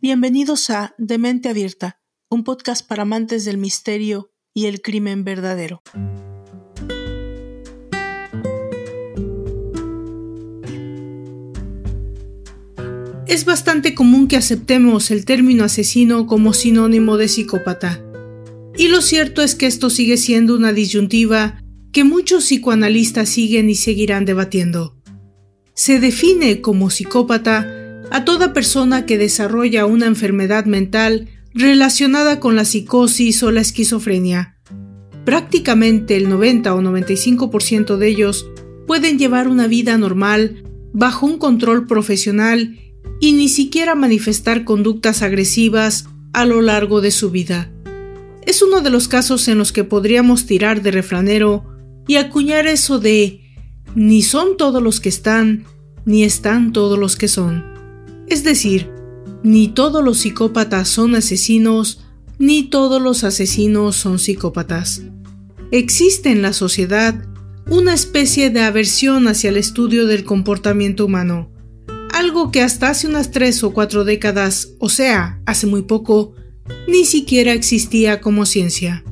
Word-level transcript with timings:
Bienvenidos 0.00 0.70
a 0.70 0.94
Demente 0.98 1.48
Abierta, 1.48 2.00
un 2.28 2.44
podcast 2.44 2.86
para 2.86 3.02
amantes 3.02 3.44
del 3.44 3.58
misterio 3.58 4.32
y 4.54 4.66
el 4.66 4.80
crimen 4.80 5.24
verdadero. 5.24 5.82
Es 13.26 13.44
bastante 13.44 13.94
común 13.94 14.28
que 14.28 14.36
aceptemos 14.36 15.10
el 15.10 15.24
término 15.24 15.64
asesino 15.64 16.26
como 16.26 16.52
sinónimo 16.52 17.16
de 17.16 17.28
psicópata. 17.28 18.02
Y 18.76 18.88
lo 18.88 19.00
cierto 19.00 19.42
es 19.42 19.54
que 19.54 19.66
esto 19.66 19.90
sigue 19.90 20.16
siendo 20.16 20.54
una 20.54 20.72
disyuntiva 20.72 21.60
que 21.92 22.04
muchos 22.04 22.44
psicoanalistas 22.44 23.28
siguen 23.28 23.70
y 23.70 23.74
seguirán 23.74 24.24
debatiendo. 24.24 24.95
Se 25.76 26.00
define 26.00 26.62
como 26.62 26.88
psicópata 26.88 28.00
a 28.10 28.24
toda 28.24 28.54
persona 28.54 29.04
que 29.04 29.18
desarrolla 29.18 29.84
una 29.84 30.06
enfermedad 30.06 30.64
mental 30.64 31.28
relacionada 31.52 32.40
con 32.40 32.56
la 32.56 32.64
psicosis 32.64 33.42
o 33.42 33.50
la 33.50 33.60
esquizofrenia. 33.60 34.56
Prácticamente 35.26 36.16
el 36.16 36.30
90 36.30 36.74
o 36.74 36.80
95% 36.80 37.98
de 37.98 38.08
ellos 38.08 38.46
pueden 38.86 39.18
llevar 39.18 39.48
una 39.48 39.66
vida 39.66 39.98
normal 39.98 40.64
bajo 40.94 41.26
un 41.26 41.36
control 41.36 41.86
profesional 41.86 42.78
y 43.20 43.32
ni 43.32 43.50
siquiera 43.50 43.94
manifestar 43.94 44.64
conductas 44.64 45.20
agresivas 45.20 46.06
a 46.32 46.46
lo 46.46 46.62
largo 46.62 47.02
de 47.02 47.10
su 47.10 47.30
vida. 47.30 47.70
Es 48.46 48.62
uno 48.62 48.80
de 48.80 48.88
los 48.88 49.08
casos 49.08 49.46
en 49.48 49.58
los 49.58 49.72
que 49.72 49.84
podríamos 49.84 50.46
tirar 50.46 50.80
de 50.80 50.90
refranero 50.90 51.66
y 52.08 52.16
acuñar 52.16 52.66
eso 52.66 52.98
de 52.98 53.45
ni 53.96 54.22
son 54.22 54.58
todos 54.58 54.82
los 54.82 55.00
que 55.00 55.08
están, 55.08 55.64
ni 56.04 56.22
están 56.22 56.72
todos 56.72 56.98
los 56.98 57.16
que 57.16 57.28
son. 57.28 57.64
Es 58.28 58.44
decir, 58.44 58.90
ni 59.42 59.68
todos 59.68 60.04
los 60.04 60.18
psicópatas 60.18 60.88
son 60.88 61.14
asesinos, 61.14 62.04
ni 62.38 62.64
todos 62.64 63.00
los 63.00 63.24
asesinos 63.24 63.96
son 63.96 64.18
psicópatas. 64.18 65.02
Existe 65.72 66.30
en 66.30 66.42
la 66.42 66.52
sociedad 66.52 67.26
una 67.70 67.94
especie 67.94 68.50
de 68.50 68.60
aversión 68.60 69.28
hacia 69.28 69.48
el 69.48 69.56
estudio 69.56 70.06
del 70.06 70.24
comportamiento 70.24 71.06
humano, 71.06 71.50
algo 72.12 72.52
que 72.52 72.60
hasta 72.62 72.90
hace 72.90 73.08
unas 73.08 73.30
tres 73.30 73.64
o 73.64 73.72
cuatro 73.72 74.04
décadas, 74.04 74.74
o 74.78 74.90
sea, 74.90 75.40
hace 75.46 75.66
muy 75.66 75.82
poco, 75.82 76.34
ni 76.86 77.06
siquiera 77.06 77.52
existía 77.52 78.20
como 78.20 78.44
ciencia. 78.44 79.04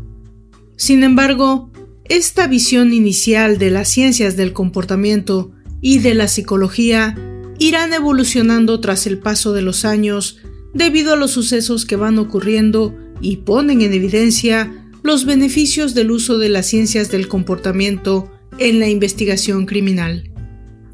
Sin 0.77 1.05
embargo, 1.05 1.71
esta 2.09 2.47
visión 2.47 2.93
inicial 2.93 3.59
de 3.59 3.71
las 3.71 3.89
ciencias 3.89 4.37
del 4.37 4.53
comportamiento 4.53 5.53
y 5.81 5.99
de 5.99 6.15
la 6.15 6.29
psicología 6.29 7.17
irán 7.59 7.93
evolucionando 7.93 8.81
tras 8.81 9.07
el 9.07 9.19
paso 9.19 9.53
de 9.53 9.63
los 9.63 9.85
años 9.85 10.39
debido 10.75 11.13
a 11.13 11.17
los 11.17 11.31
sucesos 11.31 11.87
que 11.87 11.97
van 11.97 12.19
ocurriendo 12.19 12.95
y 13.21 13.39
ponen 13.39 13.81
en 13.81 13.93
evidencia 13.93 14.73
los 15.03 15.25
beneficios 15.25 15.95
del 15.95 16.11
uso 16.11 16.39
de 16.39 16.49
las 16.49 16.67
ciencias 16.67 17.11
del 17.11 17.29
comportamiento 17.29 18.31
en 18.59 18.81
la 18.81 18.89
investigación 18.89 19.67
criminal. 19.67 20.31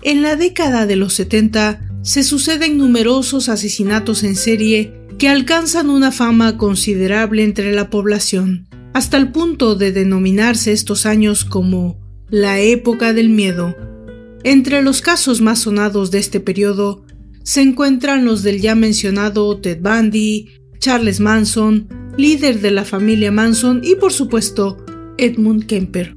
En 0.03 0.22
la 0.22 0.36
década 0.36 0.86
de 0.86 0.97
los 0.97 1.14
70 1.14 1.81
se 2.03 2.22
suceden 2.22 2.78
numerosos 2.78 3.48
asesinatos 3.48 4.22
en 4.22 4.36
serie 4.36 4.94
que 5.19 5.28
alcanzan 5.28 5.91
una 5.91 6.12
fama 6.12 6.56
considerable 6.56 7.44
entre 7.44 7.72
la 7.72 7.91
población, 7.91 8.69
hasta 8.92 9.16
el 9.16 9.30
punto 9.33 9.74
de 9.74 9.92
denominarse 9.92 10.72
estos 10.72 11.06
años 11.06 11.44
como 11.44 11.98
la 12.28 12.60
época 12.60 13.12
del 13.12 13.28
miedo. 13.28 13.77
Entre 14.42 14.82
los 14.82 15.00
casos 15.00 15.41
más 15.41 15.60
sonados 15.60 16.10
de 16.10 16.19
este 16.19 16.41
periodo 16.41 17.05
se 17.42 17.62
encuentran 17.62 18.24
los 18.24 18.42
del 18.42 18.60
ya 18.60 18.74
mencionado 18.74 19.58
Ted 19.58 19.80
Bundy, 19.80 20.48
Charles 20.78 21.20
Manson, 21.20 21.88
líder 22.16 22.60
de 22.60 22.70
la 22.70 22.84
familia 22.84 23.32
Manson 23.32 23.81
y 23.82 23.97
por 23.97 24.12
supuesto 24.12 24.78
Edmund 25.19 25.66
Kemper. 25.66 26.16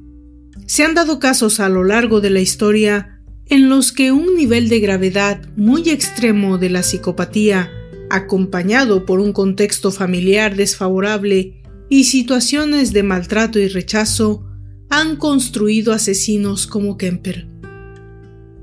Se 0.66 0.84
han 0.84 0.94
dado 0.94 1.18
casos 1.18 1.60
a 1.60 1.68
lo 1.68 1.84
largo 1.84 2.20
de 2.20 2.30
la 2.30 2.40
historia 2.40 3.20
en 3.46 3.68
los 3.68 3.92
que 3.92 4.10
un 4.12 4.34
nivel 4.34 4.68
de 4.68 4.80
gravedad 4.80 5.42
muy 5.56 5.90
extremo 5.90 6.56
de 6.56 6.70
la 6.70 6.82
psicopatía, 6.82 7.70
acompañado 8.08 9.04
por 9.04 9.20
un 9.20 9.32
contexto 9.32 9.90
familiar 9.90 10.56
desfavorable 10.56 11.63
y 11.88 12.04
situaciones 12.04 12.92
de 12.92 13.02
maltrato 13.02 13.58
y 13.58 13.68
rechazo, 13.68 14.44
han 14.90 15.16
construido 15.16 15.92
asesinos 15.92 16.66
como 16.66 16.96
Kemper. 16.96 17.48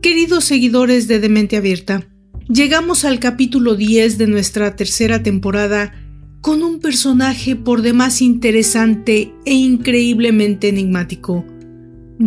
Queridos 0.02 0.46
seguidores 0.46 1.08
de 1.08 1.20
Demente 1.20 1.58
Abierta, 1.58 2.08
llegamos 2.48 3.06
al 3.06 3.20
capítulo 3.20 3.76
10 3.76 4.18
de 4.18 4.28
nuestra 4.28 4.76
tercera 4.76 5.24
temporada 5.24 5.94
con 6.42 6.64
un 6.64 6.80
personaje 6.80 7.56
por 7.56 7.82
demás 7.82 8.22
interesante 8.22 9.34
e 9.46 9.54
increíblemente 9.54 10.70
enigmático 10.70 11.46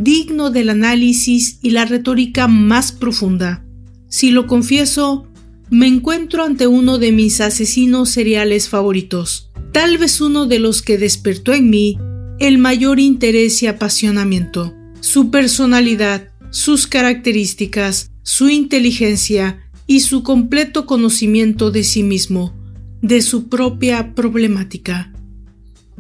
digno 0.03 0.51
del 0.51 0.71
análisis 0.71 1.59
y 1.63 1.71
la 1.71 1.85
retórica 1.85 2.49
más 2.49 2.93
profunda. 2.93 3.65
Si 4.09 4.31
lo 4.31 4.47
confieso, 4.47 5.29
me 5.71 5.87
encuentro 5.87 6.45
ante 6.45 6.67
uno 6.67 6.99
de 6.99 7.13
mis 7.13 7.41
asesinos 7.41 8.11
seriales 8.11 8.69
favoritos, 8.69 9.53
tal 9.75 9.99
vez 9.99 10.21
uno 10.21 10.47
de 10.47 10.61
los 10.61 10.83
que 10.83 10.99
despertó 10.99 11.53
en 11.53 11.69
mí 11.69 11.99
el 12.39 12.59
mayor 12.59 13.01
interés 13.01 13.61
y 13.65 13.67
apasionamiento. 13.67 14.73
Su 15.01 15.33
personalidad, 15.33 16.29
sus 16.51 16.87
características, 16.87 18.13
su 18.23 18.49
inteligencia 18.49 19.69
y 19.89 20.01
su 20.01 20.23
completo 20.23 20.87
conocimiento 20.87 21.73
de 21.73 21.83
sí 21.83 22.05
mismo, 22.05 22.55
de 23.03 23.21
su 23.21 23.49
propia 23.49 24.15
problemática. 24.15 25.13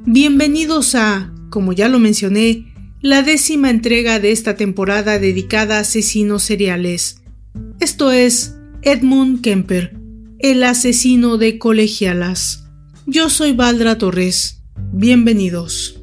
Bienvenidos 0.07 0.95
a, 0.95 1.35
como 1.51 1.73
ya 1.73 1.89
lo 1.89 1.99
mencioné, 1.99 2.73
la 3.03 3.23
décima 3.23 3.71
entrega 3.71 4.21
de 4.21 4.31
esta 4.31 4.55
temporada 4.57 5.19
dedicada 5.19 5.79
a 5.79 5.81
asesinos 5.81 6.45
seriales. 6.45 7.23
Esto 7.81 8.13
es 8.13 8.55
Edmund 8.83 9.41
Kemper, 9.41 9.99
el 10.39 10.63
asesino 10.63 11.39
de 11.39 11.59
colegialas. 11.59 12.64
Yo 13.07 13.29
soy 13.29 13.53
Valdra 13.53 13.99
Torres. 13.99 14.63
Bienvenidos. 14.93 16.01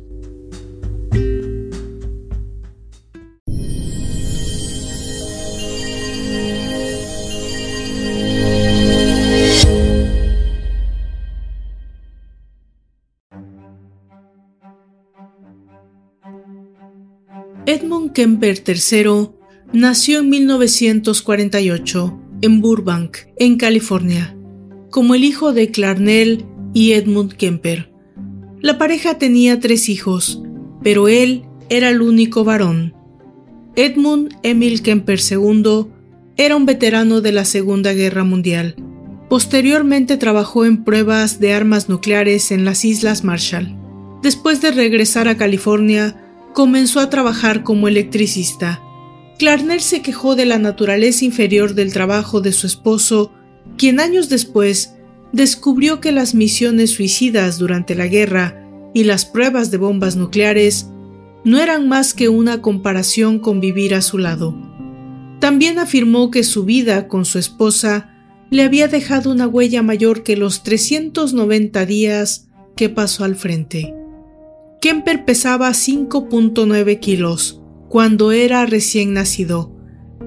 Edmund 17.66 18.14
Kemper 18.14 18.62
III 18.68 19.30
nació 19.74 20.20
en 20.20 20.30
1948 20.30 22.20
en 22.44 22.62
Burbank, 22.62 23.18
en 23.38 23.58
California, 23.58 24.38
como 24.92 25.16
el 25.16 25.24
hijo 25.24 25.52
de 25.52 25.72
Clarnell 25.72 26.46
y 26.74 26.94
Edmund 26.94 27.34
Kemper. 27.34 27.92
La 28.60 28.78
pareja 28.78 29.18
tenía 29.18 29.60
tres 29.60 29.90
hijos, 29.90 30.42
pero 30.84 31.08
él 31.08 31.44
era 31.70 31.90
el 31.90 32.02
único 32.02 32.44
varón. 32.44 32.94
Edmund 33.76 34.36
Emil 34.44 34.82
Kemper 34.82 35.20
II 35.20 35.88
era 36.38 36.56
un 36.56 36.66
veterano 36.66 37.22
de 37.22 37.32
la 37.32 37.46
Segunda 37.46 37.94
Guerra 37.94 38.24
Mundial. 38.24 38.76
Posteriormente 39.30 40.18
trabajó 40.18 40.66
en 40.66 40.84
pruebas 40.84 41.40
de 41.40 41.54
armas 41.54 41.88
nucleares 41.88 42.52
en 42.52 42.66
las 42.66 42.84
Islas 42.84 43.24
Marshall. 43.24 43.76
Después 44.22 44.62
de 44.62 44.72
regresar 44.72 45.28
a 45.28 45.38
California, 45.38 46.22
comenzó 46.54 47.00
a 47.00 47.10
trabajar 47.10 47.64
como 47.64 47.88
electricista. 47.88 48.82
Clarnell 49.40 49.82
se 49.82 50.02
quejó 50.02 50.36
de 50.36 50.46
la 50.46 50.60
naturaleza 50.60 51.26
inferior 51.26 51.74
del 51.74 51.94
trabajo 51.94 52.42
de 52.42 52.52
su 52.52 52.68
esposo, 52.68 53.32
quien 53.78 54.00
años 54.00 54.30
después 54.30 54.96
descubrió 55.32 56.00
que 56.00 56.12
las 56.12 56.36
misiones 56.36 56.92
suicidas 56.92 57.58
durante 57.58 57.96
la 57.96 58.08
guerra 58.08 58.58
y 58.94 59.04
las 59.04 59.26
pruebas 59.26 59.72
de 59.72 59.78
bombas 59.78 60.16
nucleares 60.16 60.88
no 61.44 61.60
eran 61.60 61.88
más 61.88 62.14
que 62.14 62.30
una 62.30 62.62
comparación 62.62 63.40
con 63.40 63.60
vivir 63.60 63.96
a 63.96 64.02
su 64.02 64.18
lado. 64.18 64.56
También 65.40 65.80
afirmó 65.80 66.30
que 66.30 66.44
su 66.44 66.66
vida 66.66 67.08
con 67.08 67.26
su 67.26 67.40
esposa 67.40 68.12
le 68.52 68.64
había 68.64 68.88
dejado 68.88 69.32
una 69.32 69.48
huella 69.48 69.82
mayor 69.82 70.24
que 70.24 70.36
los 70.36 70.62
390 70.62 71.86
días 71.86 72.50
que 72.76 72.90
pasó 72.90 73.24
al 73.24 73.36
frente. 73.36 73.96
Kemper 74.82 75.26
pesaba 75.26 75.70
5.9 75.70 77.00
kilos 77.00 77.62
cuando 77.88 78.32
era 78.32 78.66
recién 78.66 79.14
nacido 79.14 79.76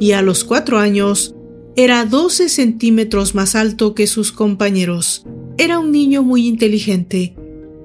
y 0.00 0.12
a 0.12 0.22
los 0.22 0.44
cuatro 0.44 0.78
años 0.78 1.33
era 1.76 2.04
12 2.04 2.48
centímetros 2.48 3.34
más 3.34 3.56
alto 3.56 3.94
que 3.94 4.06
sus 4.06 4.30
compañeros. 4.30 5.26
Era 5.58 5.78
un 5.80 5.90
niño 5.90 6.22
muy 6.22 6.46
inteligente, 6.46 7.36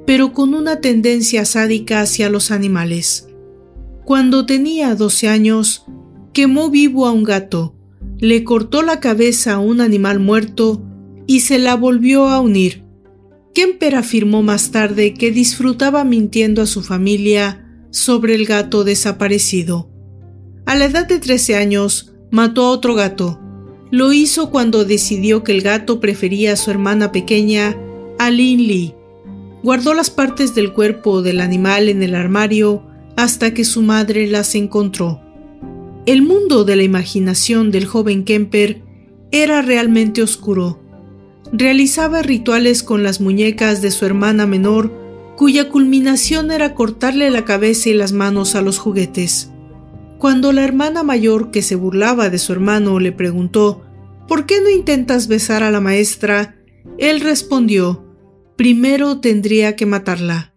pero 0.05 0.31
con 0.33 0.53
una 0.53 0.79
tendencia 0.79 1.43
sádica 1.45 2.01
hacia 2.01 2.29
los 2.29 2.51
animales. 2.51 3.27
Cuando 4.05 4.45
tenía 4.45 4.93
12 4.95 5.27
años, 5.27 5.85
quemó 6.33 6.69
vivo 6.69 7.07
a 7.07 7.11
un 7.11 7.23
gato, 7.23 7.75
le 8.19 8.43
cortó 8.43 8.83
la 8.83 8.99
cabeza 8.99 9.53
a 9.53 9.59
un 9.59 9.81
animal 9.81 10.19
muerto 10.19 10.83
y 11.25 11.39
se 11.39 11.57
la 11.57 11.75
volvió 11.75 12.27
a 12.27 12.41
unir. 12.41 12.83
Kemper 13.55 13.95
afirmó 13.95 14.43
más 14.43 14.71
tarde 14.71 15.13
que 15.13 15.31
disfrutaba 15.31 16.03
mintiendo 16.03 16.61
a 16.61 16.67
su 16.67 16.83
familia 16.83 17.65
sobre 17.91 18.35
el 18.35 18.45
gato 18.45 18.83
desaparecido. 18.83 19.89
A 20.65 20.75
la 20.75 20.85
edad 20.85 21.07
de 21.07 21.17
13 21.17 21.55
años, 21.55 22.13
mató 22.29 22.65
a 22.65 22.69
otro 22.69 22.93
gato. 22.93 23.39
Lo 23.91 24.13
hizo 24.13 24.51
cuando 24.51 24.85
decidió 24.85 25.43
que 25.43 25.51
el 25.51 25.61
gato 25.61 25.99
prefería 25.99 26.53
a 26.53 26.55
su 26.55 26.69
hermana 26.69 27.11
pequeña, 27.11 27.75
Aline 28.19 28.63
Lee. 28.63 28.95
Guardó 29.63 29.93
las 29.93 30.11
partes 30.11 30.53
del 30.53 30.73
cuerpo 30.73 31.21
del 31.21 31.41
animal 31.41 31.89
en 31.89 32.03
el 32.03 32.13
armario 32.13 32.83
hasta 33.15 33.53
que 33.53 33.65
su 33.65 33.81
madre 33.81 34.27
las 34.27 34.53
encontró. 34.53 35.21
El 36.05 36.21
mundo 36.21 36.63
de 36.63 36.75
la 36.75 36.83
imaginación 36.83 37.71
del 37.71 37.85
joven 37.85 38.23
Kemper 38.23 38.81
era 39.31 39.61
realmente 39.61 40.21
oscuro. 40.21 40.79
Realizaba 41.51 42.21
rituales 42.21 42.83
con 42.83 43.03
las 43.03 43.19
muñecas 43.19 43.81
de 43.81 43.91
su 43.91 44.05
hermana 44.05 44.45
menor, 44.45 44.93
cuya 45.35 45.69
culminación 45.69 46.51
era 46.51 46.75
cortarle 46.75 47.29
la 47.31 47.43
cabeza 47.43 47.89
y 47.89 47.93
las 47.93 48.11
manos 48.11 48.55
a 48.55 48.61
los 48.61 48.77
juguetes. 48.77 49.51
Cuando 50.19 50.51
la 50.51 50.65
hermana 50.65 51.01
mayor 51.01 51.49
que 51.49 51.61
se 51.61 51.75
burlaba 51.75 52.29
de 52.29 52.39
su 52.39 52.51
hermano 52.51 52.99
le 52.99 53.13
preguntó 53.13 53.85
¿Por 54.27 54.45
qué 54.45 54.61
no 54.61 54.69
intentas 54.69 55.29
besar 55.29 55.63
a 55.63 55.71
la 55.71 55.79
maestra? 55.79 56.57
Él 56.97 57.21
respondió 57.21 58.05
Primero 58.57 59.21
tendría 59.21 59.77
que 59.77 59.85
matarla. 59.85 60.53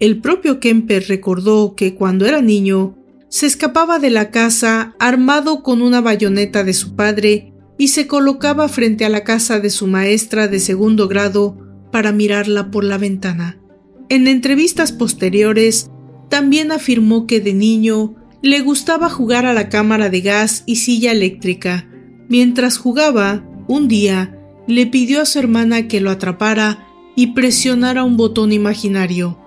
El 0.00 0.20
propio 0.20 0.58
Kemper 0.58 1.06
recordó 1.06 1.76
que 1.76 1.94
cuando 1.94 2.26
era 2.26 2.42
niño 2.42 2.98
se 3.28 3.46
escapaba 3.46 4.00
de 4.00 4.10
la 4.10 4.32
casa 4.32 4.96
armado 4.98 5.62
con 5.62 5.80
una 5.80 6.00
bayoneta 6.00 6.64
de 6.64 6.72
su 6.72 6.96
padre 6.96 7.52
y 7.78 7.88
se 7.88 8.08
colocaba 8.08 8.68
frente 8.68 9.04
a 9.04 9.08
la 9.08 9.22
casa 9.22 9.60
de 9.60 9.70
su 9.70 9.86
maestra 9.86 10.48
de 10.48 10.58
segundo 10.58 11.06
grado 11.06 11.56
para 11.92 12.10
mirarla 12.10 12.72
por 12.72 12.82
la 12.82 12.98
ventana. 12.98 13.60
En 14.08 14.26
entrevistas 14.26 14.90
posteriores, 14.90 15.88
también 16.28 16.72
afirmó 16.72 17.28
que 17.28 17.40
de 17.40 17.54
niño 17.54 18.16
le 18.42 18.60
gustaba 18.60 19.08
jugar 19.08 19.46
a 19.46 19.52
la 19.52 19.68
cámara 19.68 20.10
de 20.10 20.20
gas 20.20 20.62
y 20.66 20.76
silla 20.76 21.12
eléctrica. 21.12 21.88
Mientras 22.28 22.78
jugaba, 22.78 23.44
un 23.66 23.88
día, 23.88 24.38
le 24.66 24.86
pidió 24.86 25.22
a 25.22 25.26
su 25.26 25.38
hermana 25.38 25.88
que 25.88 26.00
lo 26.00 26.10
atrapara 26.10 26.86
y 27.16 27.28
presionara 27.28 28.04
un 28.04 28.16
botón 28.16 28.52
imaginario, 28.52 29.38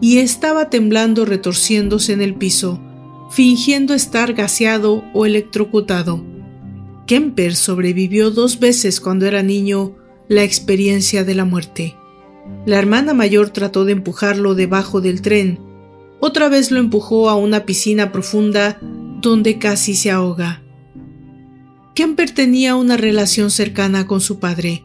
y 0.00 0.18
estaba 0.18 0.70
temblando 0.70 1.24
retorciéndose 1.24 2.12
en 2.12 2.22
el 2.22 2.34
piso 2.34 2.80
fingiendo 3.30 3.94
estar 3.94 4.32
gaseado 4.34 5.04
o 5.12 5.26
electrocutado. 5.26 6.24
Kemper 7.06 7.54
sobrevivió 7.54 8.30
dos 8.30 8.58
veces 8.58 9.00
cuando 9.00 9.26
era 9.26 9.42
niño 9.42 9.96
la 10.28 10.42
experiencia 10.42 11.24
de 11.24 11.34
la 11.34 11.44
muerte. 11.44 11.94
La 12.64 12.78
hermana 12.78 13.14
mayor 13.14 13.50
trató 13.50 13.84
de 13.84 13.92
empujarlo 13.92 14.54
debajo 14.54 15.00
del 15.00 15.22
tren. 15.22 15.60
Otra 16.26 16.48
vez 16.48 16.72
lo 16.72 16.80
empujó 16.80 17.30
a 17.30 17.36
una 17.36 17.66
piscina 17.66 18.10
profunda 18.10 18.80
donde 19.22 19.60
casi 19.60 19.94
se 19.94 20.10
ahoga. 20.10 20.60
Kemper 21.94 22.32
tenía 22.32 22.74
una 22.74 22.96
relación 22.96 23.48
cercana 23.48 24.08
con 24.08 24.20
su 24.20 24.40
padre. 24.40 24.82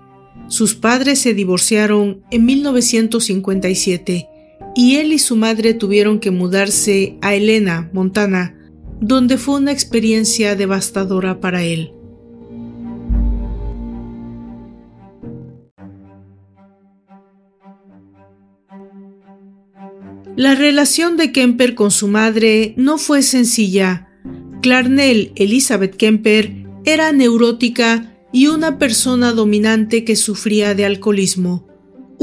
Sus 0.49 0.75
padres 0.75 1.17
se 1.17 1.33
divorciaron 1.33 2.21
en 2.29 2.45
1957 2.45 4.27
y 4.75 4.97
él 4.97 5.13
y 5.13 5.17
su 5.17 5.35
madre 5.35 5.73
tuvieron 5.73 6.19
que 6.19 6.29
mudarse 6.29 7.17
a 7.21 7.33
Helena, 7.33 7.89
Montana, 7.91 8.55
donde 8.99 9.39
fue 9.39 9.55
una 9.55 9.71
experiencia 9.71 10.55
devastadora 10.55 11.39
para 11.39 11.63
él. 11.63 11.91
La 20.35 20.55
relación 20.55 21.17
de 21.17 21.31
Kemper 21.31 21.75
con 21.75 21.91
su 21.91 22.07
madre 22.07 22.73
no 22.77 22.97
fue 22.97 23.21
sencilla. 23.21 24.07
Clarnell 24.61 25.33
Elizabeth 25.35 25.95
Kemper 25.95 26.65
era 26.85 27.11
neurótica 27.11 28.13
y 28.31 28.47
una 28.47 28.77
persona 28.79 29.33
dominante 29.33 30.03
que 30.05 30.15
sufría 30.15 30.73
de 30.73 30.85
alcoholismo 30.85 31.67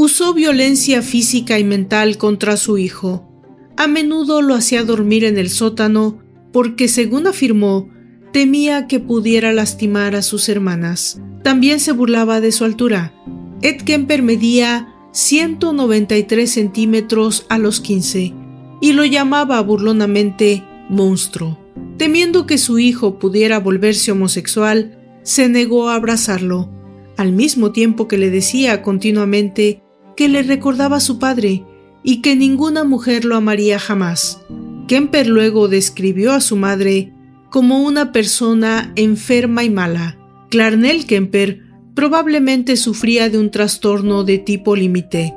usó 0.00 0.32
violencia 0.32 1.02
física 1.02 1.58
y 1.58 1.64
mental 1.64 2.18
contra 2.18 2.56
su 2.56 2.78
hijo. 2.78 3.28
A 3.76 3.88
menudo 3.88 4.42
lo 4.42 4.54
hacía 4.54 4.84
dormir 4.84 5.24
en 5.24 5.38
el 5.38 5.50
sótano 5.50 6.22
porque, 6.52 6.86
según 6.86 7.26
afirmó, 7.26 7.90
temía 8.32 8.86
que 8.86 9.00
pudiera 9.00 9.52
lastimar 9.52 10.14
a 10.14 10.22
sus 10.22 10.48
hermanas. 10.48 11.20
También 11.42 11.80
se 11.80 11.90
burlaba 11.90 12.40
de 12.40 12.52
su 12.52 12.64
altura. 12.64 13.12
Ed 13.60 13.82
Kemper 13.82 14.22
medía 14.22 14.94
193 15.12 16.50
centímetros 16.50 17.46
a 17.48 17.58
los 17.58 17.80
15 17.80 18.34
y 18.80 18.92
lo 18.92 19.04
llamaba 19.04 19.60
burlonamente 19.60 20.64
monstruo. 20.88 21.58
Temiendo 21.96 22.46
que 22.46 22.58
su 22.58 22.78
hijo 22.78 23.18
pudiera 23.18 23.58
volverse 23.58 24.12
homosexual, 24.12 24.98
se 25.22 25.48
negó 25.48 25.88
a 25.88 25.96
abrazarlo, 25.96 26.70
al 27.16 27.32
mismo 27.32 27.72
tiempo 27.72 28.06
que 28.08 28.18
le 28.18 28.30
decía 28.30 28.82
continuamente 28.82 29.82
que 30.16 30.28
le 30.28 30.42
recordaba 30.42 30.96
a 30.96 31.00
su 31.00 31.18
padre 31.18 31.64
y 32.02 32.22
que 32.22 32.36
ninguna 32.36 32.84
mujer 32.84 33.24
lo 33.24 33.36
amaría 33.36 33.78
jamás. 33.78 34.40
Kemper 34.86 35.26
luego 35.26 35.68
describió 35.68 36.32
a 36.32 36.40
su 36.40 36.56
madre 36.56 37.12
como 37.50 37.82
una 37.82 38.12
persona 38.12 38.92
enferma 38.96 39.64
y 39.64 39.70
mala. 39.70 40.16
Clarnell 40.50 41.06
Kemper 41.06 41.67
probablemente 41.98 42.76
sufría 42.76 43.28
de 43.28 43.38
un 43.38 43.50
trastorno 43.50 44.22
de 44.22 44.38
tipo 44.38 44.76
límite. 44.76 45.34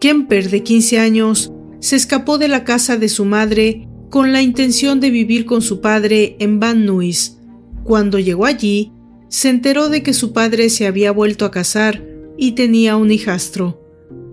Kemper, 0.00 0.48
de 0.48 0.62
15 0.62 0.98
años, 1.00 1.52
se 1.80 1.96
escapó 1.96 2.38
de 2.38 2.48
la 2.48 2.64
casa 2.64 2.96
de 2.96 3.10
su 3.10 3.26
madre 3.26 3.86
con 4.08 4.32
la 4.32 4.40
intención 4.40 5.00
de 5.00 5.10
vivir 5.10 5.44
con 5.44 5.60
su 5.60 5.82
padre 5.82 6.34
en 6.38 6.60
Van 6.60 6.86
Nuys. 6.86 7.36
Cuando 7.84 8.18
llegó 8.18 8.46
allí, 8.46 8.90
se 9.28 9.50
enteró 9.50 9.90
de 9.90 10.02
que 10.02 10.14
su 10.14 10.32
padre 10.32 10.70
se 10.70 10.86
había 10.86 11.12
vuelto 11.12 11.44
a 11.44 11.50
casar 11.50 12.02
y 12.38 12.52
tenía 12.52 12.96
un 12.96 13.10
hijastro. 13.10 13.78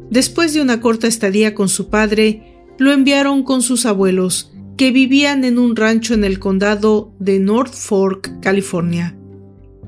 Después 0.09 0.53
de 0.53 0.61
una 0.61 0.79
corta 0.79 1.07
estadía 1.07 1.55
con 1.55 1.67
su 1.67 1.89
padre, 1.89 2.63
lo 2.77 2.93
enviaron 2.93 3.43
con 3.43 3.61
sus 3.61 3.85
abuelos, 3.85 4.49
que 4.77 4.91
vivían 4.91 5.43
en 5.43 5.59
un 5.59 5.75
rancho 5.75 6.13
en 6.13 6.23
el 6.23 6.39
condado 6.39 7.11
de 7.19 7.37
North 7.39 7.73
Fork, 7.73 8.39
California. 8.39 9.17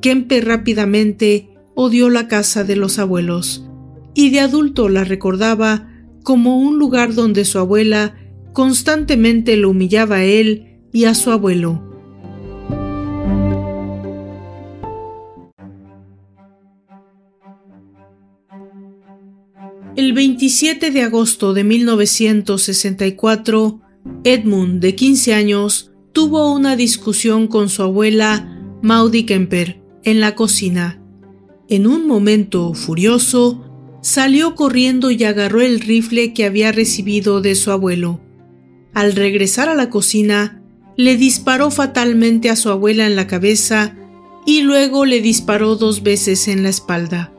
Kempe 0.02 0.42
rápidamente 0.42 1.54
odió 1.80 2.10
la 2.10 2.28
casa 2.28 2.64
de 2.64 2.76
los 2.76 2.98
abuelos, 2.98 3.64
y 4.16 4.32
de 4.32 4.40
adulto 4.40 4.90
la 4.90 5.04
recordaba 5.04 5.88
como 6.24 6.58
un 6.58 6.80
lugar 6.80 7.14
donde 7.14 7.46
su 7.46 7.60
abuela 7.60 8.16
constantemente 8.52 9.56
lo 9.58 9.70
humillaba 9.70 10.16
a 10.16 10.24
él 10.24 10.80
y 10.92 11.06
a 11.06 11.14
su 11.14 11.30
abuelo. 11.30 11.84
El 19.96 20.14
27 20.14 20.90
de 20.90 21.04
agosto 21.04 21.54
de 21.54 21.64
1964, 21.64 23.82
Edmund, 24.24 24.82
de 24.82 24.96
15 24.96 25.36
años, 25.36 25.92
tuvo 26.12 26.52
una 26.52 26.76
discusión 26.76 27.48
con 27.48 27.70
su 27.70 27.84
abuela 27.84 28.64
Maudie 28.82 29.28
Kemper 29.28 29.80
en 30.04 30.20
la 30.20 30.34
cocina. 30.34 31.04
En 31.70 31.86
un 31.86 32.08
momento 32.08 32.74
furioso, 32.74 33.64
salió 34.02 34.56
corriendo 34.56 35.12
y 35.12 35.24
agarró 35.26 35.62
el 35.62 35.82
rifle 35.82 36.34
que 36.34 36.46
había 36.46 36.72
recibido 36.72 37.42
de 37.42 37.56
su 37.56 37.72
abuelo. 37.72 38.22
Al 38.94 39.14
regresar 39.14 39.68
a 39.68 39.76
la 39.76 39.90
cocina, 39.90 40.64
le 40.96 41.18
disparó 41.18 41.70
fatalmente 41.70 42.50
a 42.50 42.56
su 42.56 42.70
abuela 42.70 43.06
en 43.06 43.16
la 43.16 43.28
cabeza 43.28 43.96
y 44.46 44.62
luego 44.62 45.06
le 45.06 45.22
disparó 45.22 45.76
dos 45.76 46.04
veces 46.04 46.48
en 46.48 46.64
la 46.64 46.70
espalda. 46.70 47.34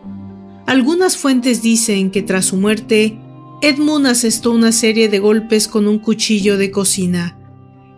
Algunas 0.67 1.17
fuentes 1.17 1.63
dicen 1.63 2.11
que 2.11 2.21
tras 2.21 2.45
su 2.45 2.57
muerte, 2.59 3.19
Edmund 3.63 4.07
asestó 4.07 4.53
una 4.53 4.73
serie 4.73 5.09
de 5.09 5.19
golpes 5.19 5.67
con 5.67 5.89
un 5.89 5.99
cuchillo 5.99 6.59
de 6.59 6.71
cocina 6.71 7.39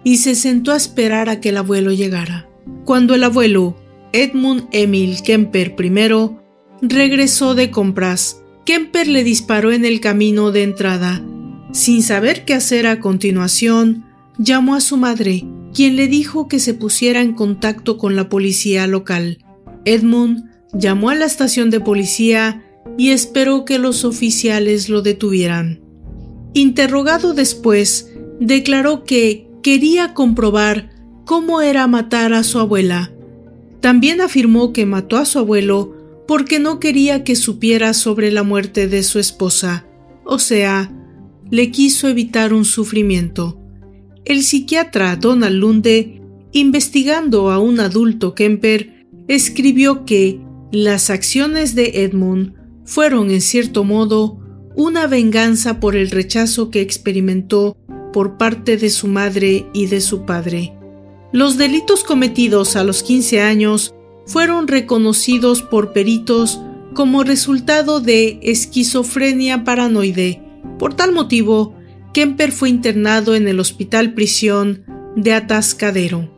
y 0.04 0.18
se 0.18 0.36
sentó 0.36 0.70
a 0.72 0.76
esperar 0.76 1.28
a 1.28 1.40
que 1.40 1.48
el 1.48 1.56
abuelo 1.56 1.90
llegara. 1.90 2.48
Cuando 2.84 3.14
el 3.14 3.24
abuelo, 3.24 3.76
Edmund 4.12 4.68
Emil 4.72 5.22
Kemper 5.22 5.74
I, 5.78 6.30
regresó 6.82 7.54
de 7.54 7.70
compras, 7.70 8.42
Kemper 8.64 9.08
le 9.08 9.24
disparó 9.24 9.72
en 9.72 9.84
el 9.84 10.00
camino 10.00 10.52
de 10.52 10.62
entrada. 10.62 11.24
Sin 11.72 12.02
saber 12.02 12.44
qué 12.44 12.54
hacer 12.54 12.86
a 12.86 13.00
continuación, 13.00 14.04
llamó 14.38 14.74
a 14.74 14.80
su 14.80 14.96
madre, 14.96 15.44
quien 15.72 15.96
le 15.96 16.08
dijo 16.08 16.48
que 16.48 16.58
se 16.58 16.74
pusiera 16.74 17.20
en 17.20 17.34
contacto 17.34 17.98
con 17.98 18.16
la 18.16 18.28
policía 18.28 18.86
local. 18.86 19.38
Edmund 19.84 20.50
llamó 20.72 21.10
a 21.10 21.14
la 21.14 21.26
estación 21.26 21.70
de 21.70 21.80
policía 21.80 22.64
y 22.98 23.10
esperó 23.10 23.64
que 23.64 23.78
los 23.78 24.04
oficiales 24.04 24.88
lo 24.88 25.02
detuvieran. 25.02 25.80
Interrogado 26.54 27.34
después, 27.34 28.12
declaró 28.40 29.04
que 29.04 29.48
quería 29.62 30.14
comprobar 30.14 30.90
cómo 31.24 31.60
era 31.60 31.86
matar 31.86 32.32
a 32.32 32.42
su 32.42 32.58
abuela. 32.58 33.12
También 33.80 34.20
afirmó 34.20 34.72
que 34.72 34.86
mató 34.86 35.16
a 35.16 35.24
su 35.24 35.38
abuelo 35.38 35.96
porque 36.26 36.58
no 36.58 36.78
quería 36.78 37.24
que 37.24 37.34
supiera 37.34 37.94
sobre 37.94 38.30
la 38.30 38.42
muerte 38.42 38.86
de 38.88 39.02
su 39.02 39.18
esposa, 39.18 39.86
o 40.24 40.38
sea, 40.38 40.92
le 41.50 41.70
quiso 41.72 42.08
evitar 42.08 42.52
un 42.52 42.64
sufrimiento. 42.64 43.58
El 44.24 44.42
psiquiatra 44.44 45.16
Donald 45.16 45.56
Lunde, 45.56 46.22
investigando 46.52 47.50
a 47.50 47.58
un 47.58 47.80
adulto 47.80 48.34
Kemper, 48.34 49.06
escribió 49.26 50.04
que 50.04 50.40
las 50.70 51.10
acciones 51.10 51.74
de 51.74 52.04
Edmund 52.04 52.54
fueron 52.84 53.30
en 53.30 53.40
cierto 53.40 53.82
modo 53.82 54.38
una 54.76 55.06
venganza 55.06 55.80
por 55.80 55.96
el 55.96 56.10
rechazo 56.10 56.70
que 56.70 56.80
experimentó 56.80 57.76
por 58.12 58.38
parte 58.38 58.76
de 58.76 58.90
su 58.90 59.08
madre 59.08 59.66
y 59.72 59.86
de 59.86 60.00
su 60.00 60.24
padre. 60.24 60.72
Los 61.32 61.56
delitos 61.56 62.02
cometidos 62.02 62.74
a 62.74 62.82
los 62.82 63.04
15 63.04 63.40
años 63.40 63.94
fueron 64.26 64.66
reconocidos 64.66 65.62
por 65.62 65.92
peritos 65.92 66.60
como 66.92 67.22
resultado 67.22 68.00
de 68.00 68.40
esquizofrenia 68.42 69.62
paranoide. 69.62 70.42
Por 70.78 70.94
tal 70.94 71.12
motivo, 71.12 71.74
Kemper 72.12 72.50
fue 72.50 72.68
internado 72.68 73.36
en 73.36 73.46
el 73.46 73.60
hospital 73.60 74.14
prisión 74.14 74.84
de 75.14 75.34
Atascadero. 75.34 76.28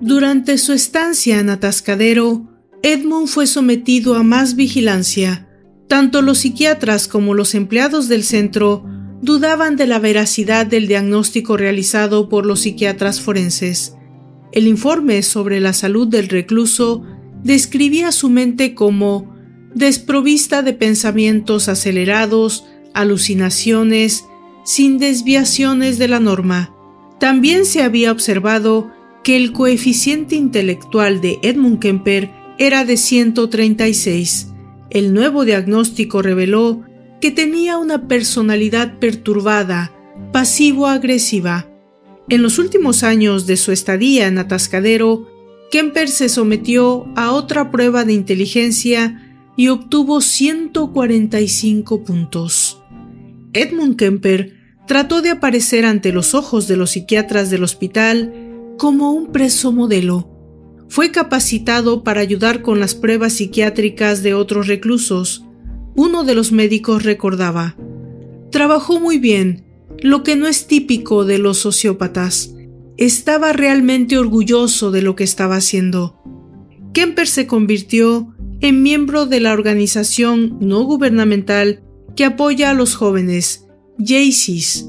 Durante 0.00 0.56
su 0.56 0.72
estancia 0.72 1.40
en 1.40 1.50
Atascadero, 1.50 2.46
Edmund 2.82 3.28
fue 3.28 3.46
sometido 3.46 4.14
a 4.14 4.22
más 4.22 4.54
vigilancia. 4.54 5.45
Tanto 5.88 6.22
los 6.22 6.38
psiquiatras 6.38 7.08
como 7.08 7.34
los 7.34 7.54
empleados 7.54 8.08
del 8.08 8.24
centro 8.24 8.84
dudaban 9.22 9.76
de 9.76 9.86
la 9.86 9.98
veracidad 9.98 10.66
del 10.66 10.88
diagnóstico 10.88 11.56
realizado 11.56 12.28
por 12.28 12.44
los 12.44 12.60
psiquiatras 12.60 13.20
forenses. 13.20 13.94
El 14.52 14.66
informe 14.66 15.22
sobre 15.22 15.60
la 15.60 15.72
salud 15.72 16.08
del 16.08 16.28
recluso 16.28 17.02
describía 17.42 18.12
su 18.12 18.28
mente 18.30 18.74
como 18.74 19.34
desprovista 19.74 20.62
de 20.62 20.72
pensamientos 20.72 21.68
acelerados, 21.68 22.64
alucinaciones, 22.94 24.24
sin 24.64 24.98
desviaciones 24.98 25.98
de 25.98 26.08
la 26.08 26.18
norma. 26.18 26.74
También 27.20 27.64
se 27.64 27.82
había 27.82 28.10
observado 28.10 28.90
que 29.22 29.36
el 29.36 29.52
coeficiente 29.52 30.34
intelectual 30.34 31.20
de 31.20 31.38
Edmund 31.42 31.78
Kemper 31.78 32.30
era 32.58 32.84
de 32.84 32.96
136. 32.96 34.48
El 34.90 35.12
nuevo 35.12 35.44
diagnóstico 35.44 36.22
reveló 36.22 36.82
que 37.20 37.30
tenía 37.30 37.78
una 37.78 38.08
personalidad 38.08 38.98
perturbada, 38.98 39.92
pasivo-agresiva. 40.32 41.68
En 42.28 42.42
los 42.42 42.58
últimos 42.58 43.02
años 43.02 43.46
de 43.46 43.56
su 43.56 43.72
estadía 43.72 44.26
en 44.26 44.38
Atascadero, 44.38 45.28
Kemper 45.70 46.08
se 46.08 46.28
sometió 46.28 47.06
a 47.16 47.32
otra 47.32 47.70
prueba 47.70 48.04
de 48.04 48.12
inteligencia 48.12 49.22
y 49.56 49.68
obtuvo 49.68 50.20
145 50.20 52.04
puntos. 52.04 52.82
Edmund 53.52 53.96
Kemper 53.96 54.54
trató 54.86 55.22
de 55.22 55.30
aparecer 55.30 55.84
ante 55.84 56.12
los 56.12 56.34
ojos 56.34 56.68
de 56.68 56.76
los 56.76 56.90
psiquiatras 56.90 57.50
del 57.50 57.64
hospital 57.64 58.32
como 58.78 59.12
un 59.12 59.32
preso 59.32 59.72
modelo. 59.72 60.35
Fue 60.88 61.10
capacitado 61.10 62.04
para 62.04 62.20
ayudar 62.20 62.62
con 62.62 62.80
las 62.80 62.94
pruebas 62.94 63.34
psiquiátricas 63.34 64.22
de 64.22 64.34
otros 64.34 64.66
reclusos. 64.66 65.44
Uno 65.94 66.24
de 66.24 66.34
los 66.34 66.52
médicos 66.52 67.02
recordaba, 67.02 67.76
Trabajó 68.50 69.00
muy 69.00 69.18
bien, 69.18 69.64
lo 70.00 70.22
que 70.22 70.36
no 70.36 70.46
es 70.46 70.66
típico 70.66 71.24
de 71.24 71.38
los 71.38 71.58
sociópatas 71.58 72.54
estaba 72.96 73.52
realmente 73.52 74.16
orgulloso 74.16 74.90
de 74.90 75.02
lo 75.02 75.16
que 75.16 75.24
estaba 75.24 75.56
haciendo. 75.56 76.18
Kemper 76.94 77.28
se 77.28 77.46
convirtió 77.46 78.34
en 78.60 78.82
miembro 78.82 79.26
de 79.26 79.40
la 79.40 79.52
organización 79.52 80.56
no 80.60 80.82
gubernamental 80.84 81.82
que 82.14 82.24
apoya 82.24 82.70
a 82.70 82.74
los 82.74 82.94
jóvenes, 82.94 83.66
JACES. 83.98 84.88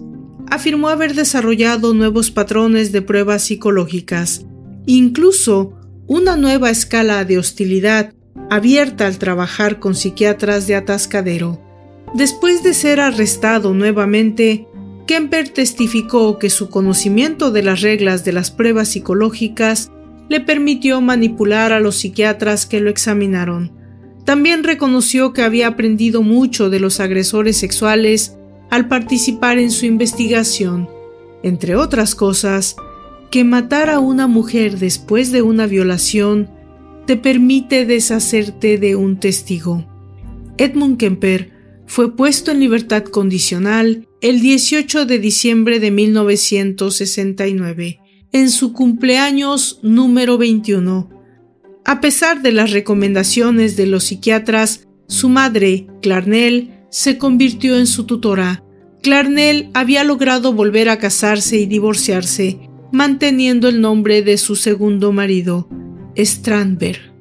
Afirmó 0.50 0.88
haber 0.88 1.14
desarrollado 1.14 1.94
nuevos 1.94 2.32
patrones 2.32 2.94
de 2.94 3.02
pruebas 3.02 3.44
psicológicas, 3.44 4.46
incluso 4.86 5.77
una 6.08 6.38
nueva 6.38 6.70
escala 6.70 7.26
de 7.26 7.38
hostilidad 7.38 8.14
abierta 8.50 9.08
al 9.08 9.18
trabajar 9.18 9.80
con 9.80 9.94
psiquiatras 9.94 10.66
de 10.66 10.76
atascadero. 10.76 11.62
Después 12.14 12.64
de 12.64 12.74
ser 12.74 13.02
arrestado 13.02 13.74
nuevamente, 13.74 14.68
Kemper 15.06 15.50
testificó 15.50 16.40
que 16.40 16.50
su 16.50 16.70
conocimiento 16.70 17.52
de 17.52 17.64
las 17.64 17.82
reglas 17.82 18.24
de 18.24 18.32
las 18.32 18.52
pruebas 18.52 18.90
psicológicas 18.90 19.92
le 20.30 20.40
permitió 20.40 21.02
manipular 21.02 21.74
a 21.74 21.80
los 21.80 21.98
psiquiatras 21.98 22.66
que 22.66 22.80
lo 22.80 22.90
examinaron. 22.90 23.72
También 24.26 24.64
reconoció 24.64 25.34
que 25.34 25.42
había 25.42 25.68
aprendido 25.68 26.22
mucho 26.22 26.70
de 26.70 26.80
los 26.80 27.00
agresores 27.00 27.58
sexuales 27.58 28.38
al 28.70 28.88
participar 28.88 29.58
en 29.58 29.72
su 29.72 29.86
investigación, 29.86 30.90
entre 31.44 31.76
otras 31.76 32.16
cosas, 32.16 32.76
que 33.32 33.44
matar 33.44 33.90
a 33.90 34.00
una 34.00 34.28
mujer 34.28 34.80
después 34.80 35.32
de 35.32 35.42
una 35.42 35.68
violación 35.68 36.50
te 37.06 37.18
permite 37.18 37.86
deshacerte 37.86 38.78
de 38.78 38.96
un 38.96 39.20
testigo. 39.20 39.86
Edmund 40.58 40.98
Kemper 40.98 41.52
fue 41.86 42.16
puesto 42.16 42.52
en 42.52 42.60
libertad 42.60 43.04
condicional 43.04 44.08
el 44.22 44.42
18 44.42 45.06
de 45.06 45.20
diciembre 45.20 45.80
de 45.80 45.92
1969, 45.92 48.00
en 48.32 48.50
su 48.50 48.74
cumpleaños 48.74 49.80
número 49.84 50.38
21. 50.38 51.10
A 51.86 52.02
pesar 52.02 52.42
de 52.42 52.52
las 52.52 52.72
recomendaciones 52.72 53.78
de 53.78 53.88
los 53.88 54.06
psiquiatras, 54.06 54.88
su 55.08 55.30
madre, 55.30 55.88
Clarnell, 56.02 56.74
se 56.90 57.18
convirtió 57.18 57.78
en 57.78 57.88
su 57.88 58.06
tutora. 58.06 58.64
Clarnell 59.02 59.70
había 59.74 60.04
logrado 60.04 60.52
volver 60.52 60.90
a 60.90 60.98
casarse 60.98 61.58
y 61.58 61.66
divorciarse, 61.66 62.67
manteniendo 62.92 63.68
el 63.68 63.82
nombre 63.82 64.22
de 64.22 64.38
su 64.38 64.56
segundo 64.56 65.12
marido, 65.12 65.70
Strandberg. 66.18 67.14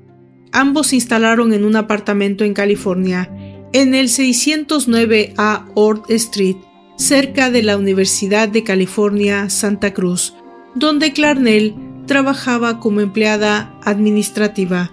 Ambos 0.53 0.89
se 0.89 0.97
instalaron 0.97 1.53
en 1.53 1.65
un 1.65 1.77
apartamento 1.77 2.45
en 2.45 2.55
California, 2.55 3.31
en 3.73 3.95
el 3.95 4.09
609A 4.09 5.67
Ord 5.75 6.03
Street, 6.09 6.57
cerca 6.97 7.51
de 7.51 7.63
la 7.63 7.77
Universidad 7.77 8.49
de 8.49 8.65
California, 8.65 9.51
Santa 9.51 9.93
Cruz, 9.93 10.35
donde 10.75 11.13
Clarnell 11.13 11.75
trabajaba 12.07 12.81
como 12.81 13.01
empleada 13.01 13.79
administrativa. 13.83 14.93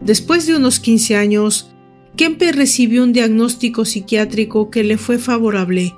Después 0.00 0.46
de 0.46 0.56
unos 0.56 0.80
15 0.80 1.16
años, 1.16 1.74
Kempe 2.16 2.52
recibió 2.52 3.04
un 3.04 3.12
diagnóstico 3.12 3.84
psiquiátrico 3.84 4.70
que 4.70 4.84
le 4.84 4.98
fue 4.98 5.18
favorable. 5.18 5.94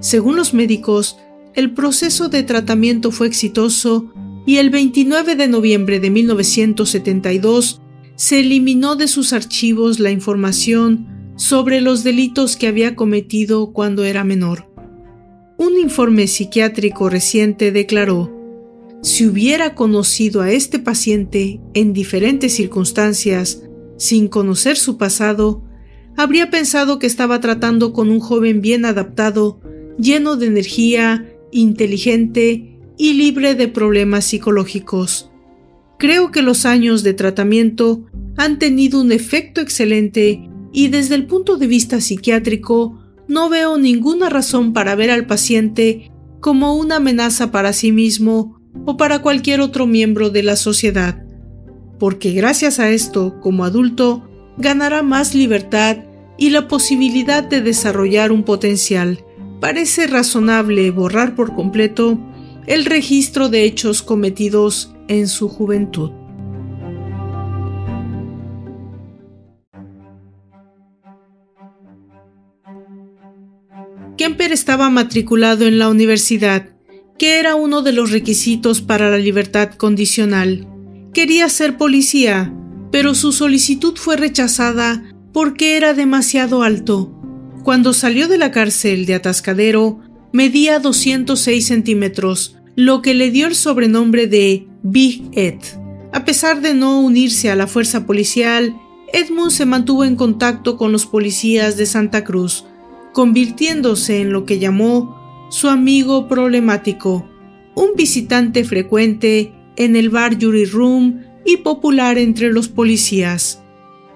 Según 0.00 0.36
los 0.36 0.52
médicos, 0.52 1.18
el 1.54 1.72
proceso 1.72 2.28
de 2.28 2.42
tratamiento 2.42 3.10
fue 3.10 3.26
exitoso 3.26 4.12
y 4.46 4.56
el 4.56 4.70
29 4.70 5.36
de 5.36 5.48
noviembre 5.48 6.00
de 6.00 6.10
1972 6.10 7.80
se 8.16 8.40
eliminó 8.40 8.96
de 8.96 9.08
sus 9.08 9.32
archivos 9.32 9.98
la 9.98 10.10
información 10.10 11.32
sobre 11.36 11.80
los 11.80 12.04
delitos 12.04 12.56
que 12.56 12.66
había 12.66 12.94
cometido 12.94 13.72
cuando 13.72 14.04
era 14.04 14.24
menor. 14.24 14.70
Un 15.56 15.78
informe 15.78 16.26
psiquiátrico 16.26 17.08
reciente 17.08 17.72
declaró, 17.72 18.36
si 19.02 19.26
hubiera 19.26 19.74
conocido 19.74 20.42
a 20.42 20.50
este 20.50 20.78
paciente 20.78 21.60
en 21.72 21.94
diferentes 21.94 22.54
circunstancias, 22.54 23.62
sin 23.96 24.28
conocer 24.28 24.76
su 24.76 24.98
pasado, 24.98 25.64
habría 26.16 26.50
pensado 26.50 26.98
que 26.98 27.06
estaba 27.06 27.40
tratando 27.40 27.92
con 27.94 28.10
un 28.10 28.20
joven 28.20 28.60
bien 28.60 28.84
adaptado, 28.84 29.60
lleno 29.98 30.36
de 30.36 30.46
energía, 30.46 31.29
inteligente 31.52 32.78
y 32.96 33.14
libre 33.14 33.54
de 33.54 33.68
problemas 33.68 34.26
psicológicos. 34.26 35.30
Creo 35.98 36.30
que 36.30 36.42
los 36.42 36.66
años 36.66 37.02
de 37.02 37.14
tratamiento 37.14 38.06
han 38.36 38.58
tenido 38.58 39.00
un 39.00 39.12
efecto 39.12 39.60
excelente 39.60 40.48
y 40.72 40.88
desde 40.88 41.14
el 41.14 41.26
punto 41.26 41.56
de 41.56 41.66
vista 41.66 42.00
psiquiátrico 42.00 42.98
no 43.28 43.48
veo 43.48 43.78
ninguna 43.78 44.28
razón 44.28 44.72
para 44.72 44.94
ver 44.94 45.10
al 45.10 45.26
paciente 45.26 46.10
como 46.40 46.74
una 46.74 46.96
amenaza 46.96 47.50
para 47.50 47.72
sí 47.72 47.92
mismo 47.92 48.60
o 48.86 48.96
para 48.96 49.20
cualquier 49.20 49.60
otro 49.60 49.86
miembro 49.86 50.30
de 50.30 50.42
la 50.42 50.56
sociedad, 50.56 51.24
porque 51.98 52.32
gracias 52.32 52.80
a 52.80 52.90
esto, 52.90 53.40
como 53.40 53.64
adulto, 53.64 54.28
ganará 54.56 55.02
más 55.02 55.34
libertad 55.34 55.98
y 56.38 56.50
la 56.50 56.66
posibilidad 56.66 57.42
de 57.44 57.60
desarrollar 57.60 58.32
un 58.32 58.42
potencial. 58.42 59.24
Parece 59.60 60.06
razonable 60.06 60.90
borrar 60.90 61.34
por 61.34 61.54
completo 61.54 62.18
el 62.66 62.86
registro 62.86 63.48
de 63.48 63.64
hechos 63.64 64.02
cometidos 64.02 64.94
en 65.08 65.28
su 65.28 65.48
juventud. 65.48 66.10
Kemper 74.16 74.52
estaba 74.52 74.90
matriculado 74.90 75.66
en 75.66 75.78
la 75.78 75.88
universidad, 75.88 76.68
que 77.18 77.38
era 77.38 77.54
uno 77.54 77.82
de 77.82 77.92
los 77.92 78.10
requisitos 78.10 78.82
para 78.82 79.10
la 79.10 79.18
libertad 79.18 79.74
condicional. 79.74 80.68
Quería 81.14 81.48
ser 81.48 81.76
policía, 81.76 82.54
pero 82.92 83.14
su 83.14 83.32
solicitud 83.32 83.96
fue 83.96 84.16
rechazada 84.16 85.02
porque 85.32 85.76
era 85.76 85.94
demasiado 85.94 86.62
alto. 86.62 87.19
Cuando 87.62 87.92
salió 87.92 88.26
de 88.26 88.38
la 88.38 88.50
cárcel 88.50 89.04
de 89.04 89.14
Atascadero, 89.14 90.00
medía 90.32 90.78
206 90.78 91.66
centímetros, 91.66 92.56
lo 92.74 93.02
que 93.02 93.12
le 93.12 93.30
dio 93.30 93.46
el 93.46 93.54
sobrenombre 93.54 94.26
de 94.26 94.66
Big 94.82 95.28
Ed. 95.32 95.58
A 96.12 96.24
pesar 96.24 96.62
de 96.62 96.74
no 96.74 97.00
unirse 97.00 97.50
a 97.50 97.56
la 97.56 97.66
fuerza 97.66 98.06
policial, 98.06 98.74
Edmund 99.12 99.50
se 99.50 99.66
mantuvo 99.66 100.04
en 100.04 100.16
contacto 100.16 100.76
con 100.78 100.90
los 100.90 101.04
policías 101.04 101.76
de 101.76 101.84
Santa 101.84 102.24
Cruz, 102.24 102.64
convirtiéndose 103.12 104.20
en 104.20 104.32
lo 104.32 104.46
que 104.46 104.58
llamó 104.58 105.48
su 105.50 105.68
amigo 105.68 106.28
problemático, 106.28 107.28
un 107.74 107.90
visitante 107.96 108.64
frecuente 108.64 109.52
en 109.76 109.96
el 109.96 110.08
bar 110.08 110.40
Jury 110.40 110.64
Room 110.64 111.20
y 111.44 111.58
popular 111.58 112.18
entre 112.18 112.52
los 112.52 112.68
policías. 112.68 113.62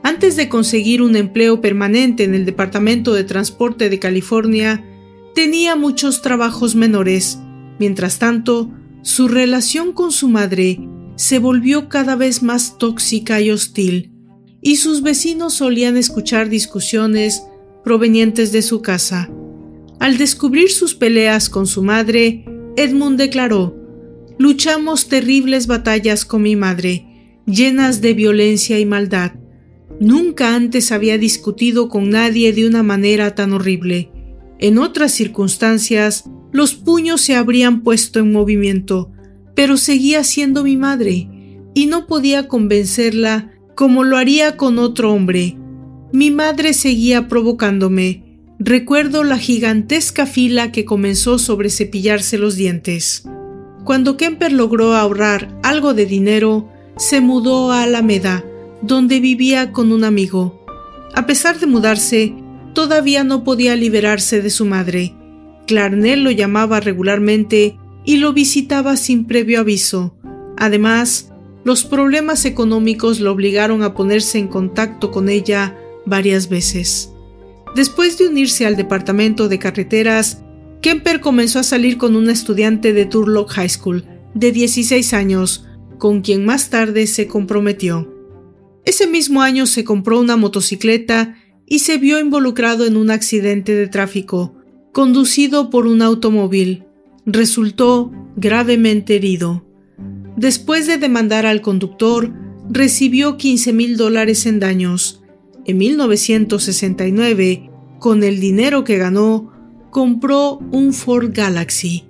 Antes 0.04 0.36
de 0.36 0.50
conseguir 0.50 1.00
un 1.00 1.16
empleo 1.16 1.62
permanente 1.62 2.24
en 2.24 2.34
el 2.34 2.44
Departamento 2.44 3.14
de 3.14 3.24
Transporte 3.24 3.88
de 3.88 3.98
California, 3.98 4.84
tenía 5.34 5.76
muchos 5.76 6.20
trabajos 6.20 6.74
menores. 6.74 7.38
Mientras 7.78 8.18
tanto, 8.18 8.70
su 9.00 9.28
relación 9.28 9.92
con 9.94 10.12
su 10.12 10.28
madre 10.28 10.78
se 11.16 11.38
volvió 11.38 11.88
cada 11.88 12.16
vez 12.16 12.42
más 12.42 12.76
tóxica 12.76 13.40
y 13.40 13.50
hostil, 13.50 14.12
y 14.60 14.76
sus 14.76 15.02
vecinos 15.02 15.54
solían 15.54 15.96
escuchar 15.96 16.50
discusiones 16.50 17.42
provenientes 17.82 18.52
de 18.52 18.60
su 18.60 18.82
casa. 18.82 19.30
Al 20.00 20.18
descubrir 20.18 20.70
sus 20.70 20.94
peleas 20.94 21.48
con 21.48 21.66
su 21.66 21.82
madre, 21.82 22.44
Edmund 22.76 23.16
declaró, 23.16 23.74
Luchamos 24.36 25.08
terribles 25.08 25.66
batallas 25.66 26.26
con 26.26 26.42
mi 26.42 26.56
madre, 26.56 27.40
llenas 27.46 28.02
de 28.02 28.12
violencia 28.12 28.78
y 28.78 28.84
maldad. 28.84 29.32
Nunca 30.00 30.54
antes 30.54 30.92
había 30.92 31.18
discutido 31.18 31.88
con 31.88 32.10
nadie 32.10 32.52
de 32.52 32.66
una 32.66 32.82
manera 32.82 33.34
tan 33.34 33.52
horrible. 33.52 34.10
En 34.58 34.78
otras 34.78 35.12
circunstancias, 35.12 36.24
los 36.52 36.74
puños 36.74 37.20
se 37.20 37.36
habrían 37.36 37.82
puesto 37.82 38.20
en 38.20 38.32
movimiento, 38.32 39.10
pero 39.54 39.76
seguía 39.76 40.24
siendo 40.24 40.64
mi 40.64 40.76
madre, 40.76 41.28
y 41.74 41.86
no 41.86 42.06
podía 42.06 42.48
convencerla 42.48 43.52
como 43.74 44.04
lo 44.04 44.16
haría 44.16 44.56
con 44.56 44.78
otro 44.78 45.12
hombre. 45.12 45.56
Mi 46.12 46.30
madre 46.30 46.74
seguía 46.74 47.28
provocándome. 47.28 48.22
Recuerdo 48.60 49.24
la 49.24 49.36
gigantesca 49.36 50.26
fila 50.26 50.70
que 50.70 50.84
comenzó 50.84 51.38
sobre 51.38 51.70
cepillarse 51.70 52.38
los 52.38 52.54
dientes. 52.54 53.24
Cuando 53.84 54.16
Kemper 54.16 54.52
logró 54.52 54.94
ahorrar 54.94 55.58
algo 55.62 55.92
de 55.92 56.06
dinero, 56.06 56.68
se 56.96 57.20
mudó 57.20 57.72
a 57.72 57.82
Alameda, 57.82 58.44
donde 58.86 59.18
vivía 59.18 59.72
con 59.72 59.92
un 59.92 60.04
amigo. 60.04 60.62
A 61.14 61.26
pesar 61.26 61.58
de 61.58 61.66
mudarse, 61.66 62.34
todavía 62.74 63.24
no 63.24 63.42
podía 63.42 63.76
liberarse 63.76 64.42
de 64.42 64.50
su 64.50 64.66
madre. 64.66 65.14
Clarnell 65.66 66.22
lo 66.22 66.30
llamaba 66.30 66.80
regularmente 66.80 67.78
y 68.04 68.16
lo 68.18 68.34
visitaba 68.34 68.96
sin 68.96 69.24
previo 69.24 69.60
aviso. 69.60 70.14
Además, 70.58 71.32
los 71.64 71.84
problemas 71.84 72.44
económicos 72.44 73.20
lo 73.20 73.32
obligaron 73.32 73.82
a 73.82 73.94
ponerse 73.94 74.38
en 74.38 74.48
contacto 74.48 75.10
con 75.10 75.30
ella 75.30 75.78
varias 76.04 76.50
veces. 76.50 77.10
Después 77.74 78.18
de 78.18 78.28
unirse 78.28 78.66
al 78.66 78.76
departamento 78.76 79.48
de 79.48 79.58
carreteras, 79.58 80.42
Kemper 80.82 81.20
comenzó 81.20 81.60
a 81.60 81.62
salir 81.62 81.96
con 81.96 82.14
una 82.16 82.32
estudiante 82.32 82.92
de 82.92 83.06
Turlock 83.06 83.50
High 83.52 83.70
School 83.70 84.04
de 84.34 84.52
16 84.52 85.14
años, 85.14 85.66
con 85.96 86.20
quien 86.20 86.44
más 86.44 86.68
tarde 86.68 87.06
se 87.06 87.26
comprometió. 87.26 88.13
Ese 88.84 89.06
mismo 89.06 89.42
año 89.42 89.66
se 89.66 89.84
compró 89.84 90.20
una 90.20 90.36
motocicleta 90.36 91.36
y 91.66 91.78
se 91.80 91.98
vio 91.98 92.20
involucrado 92.20 92.84
en 92.86 92.96
un 92.96 93.10
accidente 93.10 93.74
de 93.74 93.88
tráfico, 93.88 94.54
conducido 94.92 95.70
por 95.70 95.86
un 95.86 96.02
automóvil. 96.02 96.84
Resultó 97.24 98.12
gravemente 98.36 99.16
herido. 99.16 99.64
Después 100.36 100.86
de 100.86 100.98
demandar 100.98 101.46
al 101.46 101.62
conductor, 101.62 102.32
recibió 102.68 103.36
15 103.36 103.72
mil 103.72 103.96
dólares 103.96 104.46
en 104.46 104.60
daños. 104.60 105.22
En 105.64 105.78
1969, 105.78 107.70
con 107.98 108.22
el 108.22 108.40
dinero 108.40 108.84
que 108.84 108.98
ganó, 108.98 109.52
compró 109.90 110.58
un 110.72 110.92
Ford 110.92 111.30
Galaxy. 111.32 112.04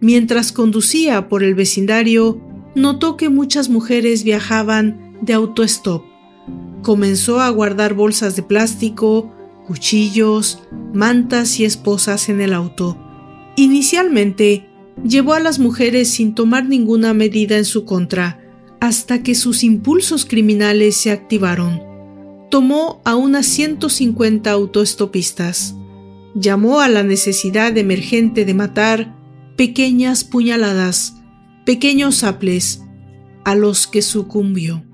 Mientras 0.00 0.52
conducía 0.52 1.28
por 1.28 1.42
el 1.42 1.54
vecindario, 1.54 2.40
notó 2.74 3.16
que 3.16 3.28
muchas 3.28 3.68
mujeres 3.68 4.22
viajaban 4.22 5.16
de 5.22 5.32
autostop. 5.32 6.11
Comenzó 6.82 7.40
a 7.40 7.48
guardar 7.50 7.94
bolsas 7.94 8.36
de 8.36 8.42
plástico, 8.42 9.32
cuchillos, 9.66 10.62
mantas 10.92 11.58
y 11.60 11.64
esposas 11.64 12.28
en 12.28 12.40
el 12.40 12.52
auto. 12.52 12.98
Inicialmente, 13.56 14.68
llevó 15.04 15.34
a 15.34 15.40
las 15.40 15.58
mujeres 15.58 16.10
sin 16.10 16.34
tomar 16.34 16.66
ninguna 16.66 17.14
medida 17.14 17.56
en 17.56 17.64
su 17.64 17.84
contra, 17.84 18.40
hasta 18.80 19.22
que 19.22 19.34
sus 19.34 19.62
impulsos 19.62 20.24
criminales 20.24 20.96
se 20.96 21.12
activaron. 21.12 21.82
Tomó 22.50 23.00
a 23.04 23.14
unas 23.14 23.46
150 23.46 24.50
autoestopistas. 24.50 25.76
Llamó 26.34 26.80
a 26.80 26.88
la 26.88 27.02
necesidad 27.02 27.76
emergente 27.78 28.44
de 28.44 28.54
matar 28.54 29.16
pequeñas 29.56 30.24
puñaladas, 30.24 31.14
pequeños 31.64 32.24
aples, 32.24 32.82
a 33.44 33.54
los 33.54 33.86
que 33.86 34.02
sucumbió. 34.02 34.84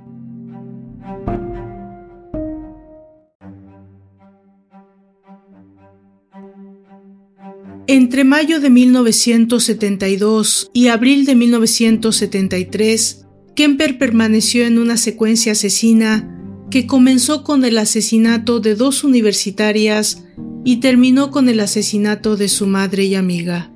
Entre 7.91 8.23
mayo 8.23 8.61
de 8.61 8.69
1972 8.69 10.71
y 10.75 10.89
abril 10.89 11.25
de 11.25 11.35
1973, 11.35 13.25
Kemper 13.57 13.97
permaneció 13.97 14.67
en 14.67 14.79
una 14.79 14.99
secuencia 14.99 15.53
asesina 15.53 16.39
que 16.71 16.87
comenzó 16.87 17.45
con 17.45 17.65
el 17.65 17.79
asesinato 17.79 18.61
de 18.61 18.75
dos 18.75 19.05
universitarias 19.05 20.23
y 20.67 20.81
terminó 20.81 21.31
con 21.31 21.49
el 21.49 21.61
asesinato 21.61 22.37
de 22.37 22.49
su 22.49 22.67
madre 22.67 23.07
y 23.07 23.15
amiga. 23.15 23.73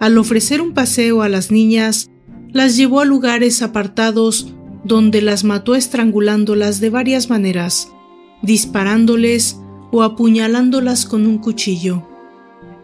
Al 0.00 0.18
ofrecer 0.18 0.60
un 0.60 0.74
paseo 0.74 1.22
a 1.22 1.30
las 1.30 1.50
niñas, 1.50 2.10
las 2.52 2.76
llevó 2.76 3.00
a 3.00 3.06
lugares 3.06 3.62
apartados 3.62 4.52
donde 4.84 5.22
las 5.22 5.44
mató 5.44 5.76
estrangulándolas 5.76 6.78
de 6.78 6.90
varias 6.90 7.30
maneras, 7.30 7.88
disparándoles 8.42 9.56
o 9.92 10.02
apuñalándolas 10.02 11.06
con 11.06 11.26
un 11.26 11.38
cuchillo 11.38 12.09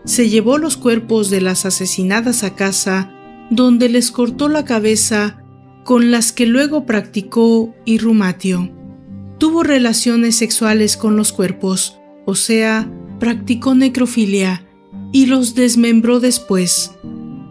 se 0.06 0.30
llevó 0.30 0.56
los 0.56 0.76
cuerpos 0.76 1.30
de 1.30 1.40
las 1.42 1.66
asesinadas 1.66 2.44
a 2.44 2.54
casa, 2.54 3.12
donde 3.50 3.88
les 3.88 4.10
cortó 4.10 4.48
la 4.48 4.64
cabeza, 4.64 5.42
con 5.84 6.10
las 6.10 6.32
que 6.32 6.46
luego 6.46 6.86
practicó 6.86 7.74
irrumatio. 7.84 8.72
Tuvo 9.38 9.62
relaciones 9.62 10.36
sexuales 10.36 10.96
con 10.96 11.16
los 11.16 11.32
cuerpos, 11.32 11.98
o 12.24 12.34
sea, 12.34 12.90
practicó 13.18 13.74
necrofilia, 13.74 14.66
y 15.12 15.26
los 15.26 15.54
desmembró 15.54 16.20
después. 16.20 16.92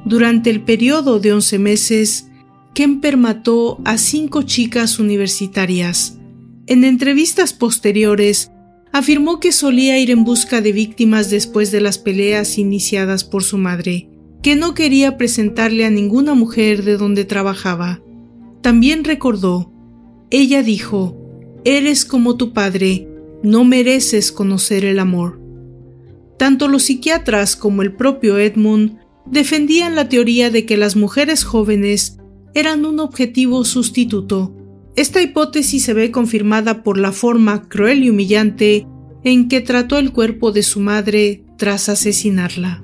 Durante 0.05 0.49
el 0.49 0.61
periodo 0.61 1.19
de 1.19 1.33
once 1.33 1.59
meses, 1.59 2.29
Kemper 2.73 3.17
mató 3.17 3.79
a 3.85 3.97
cinco 3.97 4.43
chicas 4.43 4.99
universitarias. 4.99 6.19
En 6.67 6.83
entrevistas 6.83 7.53
posteriores, 7.53 8.51
afirmó 8.97 9.41
que 9.41 9.51
solía 9.51 9.99
ir 9.99 10.09
en 10.09 10.23
busca 10.23 10.61
de 10.61 10.71
víctimas 10.71 11.29
después 11.29 11.69
de 11.69 11.81
las 11.81 11.97
peleas 11.97 12.57
iniciadas 12.57 13.25
por 13.25 13.43
su 13.43 13.57
madre, 13.57 14.07
que 14.41 14.55
no 14.55 14.73
quería 14.73 15.17
presentarle 15.17 15.83
a 15.83 15.89
ninguna 15.89 16.33
mujer 16.33 16.81
de 16.85 16.95
donde 16.95 17.25
trabajaba. 17.25 18.01
También 18.61 19.03
recordó, 19.03 19.69
ella 20.29 20.63
dijo, 20.63 21.13
Eres 21.65 22.05
como 22.05 22.37
tu 22.37 22.53
padre, 22.53 23.09
no 23.43 23.65
mereces 23.65 24.31
conocer 24.31 24.85
el 24.85 24.99
amor. 24.99 25.41
Tanto 26.39 26.69
los 26.69 26.83
psiquiatras 26.83 27.57
como 27.57 27.81
el 27.81 27.97
propio 27.97 28.37
Edmund 28.37 28.97
defendían 29.25 29.95
la 29.95 30.07
teoría 30.07 30.49
de 30.49 30.65
que 30.65 30.77
las 30.77 30.95
mujeres 30.95 31.43
jóvenes 31.43 32.17
eran 32.53 32.85
un 32.85 33.01
objetivo 33.01 33.65
sustituto 33.65 34.54
esta 34.95 35.21
hipótesis 35.21 35.83
se 35.83 35.93
ve 35.93 36.11
confirmada 36.11 36.83
por 36.83 36.97
la 36.97 37.11
forma 37.11 37.67
cruel 37.67 38.03
y 38.03 38.09
humillante 38.09 38.87
en 39.23 39.49
que 39.49 39.59
trató 39.59 39.97
el 39.97 40.11
cuerpo 40.11 40.51
de 40.51 40.63
su 40.63 40.79
madre 40.79 41.43
tras 41.57 41.89
asesinarla. 41.89 42.81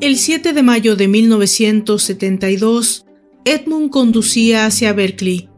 El 0.00 0.16
7 0.16 0.54
de 0.54 0.62
mayo 0.62 0.96
de 0.96 1.08
1972, 1.08 3.04
Edmund 3.44 3.90
conducía 3.90 4.64
hacia 4.64 4.94
Berkeley. 4.94 5.50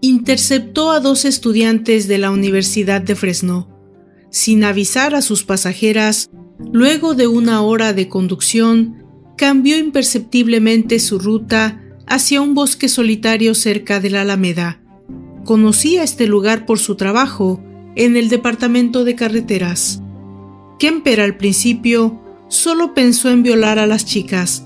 interceptó 0.00 0.92
a 0.92 1.00
dos 1.00 1.24
estudiantes 1.24 2.06
de 2.06 2.18
la 2.18 2.30
Universidad 2.30 3.00
de 3.00 3.16
Fresno. 3.16 3.68
Sin 4.30 4.62
avisar 4.62 5.16
a 5.16 5.22
sus 5.22 5.42
pasajeras, 5.42 6.30
luego 6.72 7.14
de 7.14 7.26
una 7.26 7.62
hora 7.62 7.92
de 7.92 8.08
conducción, 8.08 9.04
cambió 9.36 9.78
imperceptiblemente 9.78 10.98
su 10.98 11.18
ruta 11.18 11.80
hacia 12.06 12.40
un 12.40 12.54
bosque 12.54 12.88
solitario 12.88 13.54
cerca 13.54 14.00
de 14.00 14.10
la 14.10 14.22
Alameda. 14.22 14.80
Conocía 15.44 16.02
este 16.02 16.26
lugar 16.26 16.66
por 16.66 16.78
su 16.78 16.96
trabajo 16.96 17.62
en 17.96 18.16
el 18.16 18.28
departamento 18.28 19.04
de 19.04 19.14
carreteras. 19.14 20.02
Kemper 20.78 21.20
al 21.20 21.36
principio 21.36 22.20
solo 22.48 22.94
pensó 22.94 23.30
en 23.30 23.42
violar 23.42 23.78
a 23.78 23.86
las 23.86 24.04
chicas, 24.04 24.64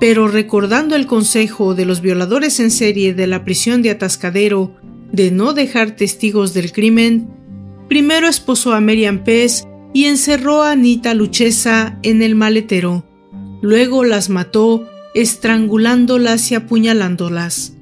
pero 0.00 0.28
recordando 0.28 0.96
el 0.96 1.06
consejo 1.06 1.74
de 1.74 1.84
los 1.84 2.00
violadores 2.00 2.60
en 2.60 2.70
serie 2.70 3.14
de 3.14 3.26
la 3.26 3.44
prisión 3.44 3.82
de 3.82 3.90
Atascadero 3.90 4.74
de 5.12 5.30
no 5.30 5.52
dejar 5.52 5.96
testigos 5.96 6.54
del 6.54 6.72
crimen, 6.72 7.28
primero 7.88 8.28
esposó 8.28 8.72
a 8.72 8.80
Miriam 8.80 9.22
Pez 9.24 9.64
y 9.94 10.06
encerró 10.06 10.62
a 10.62 10.72
Anita 10.72 11.14
Luchesa 11.14 11.98
en 12.02 12.20
el 12.20 12.34
maletero. 12.34 13.06
Luego 13.62 14.04
las 14.04 14.28
mató, 14.28 14.86
estrangulándolas 15.14 16.50
y 16.50 16.56
apuñalándolas. 16.56 17.76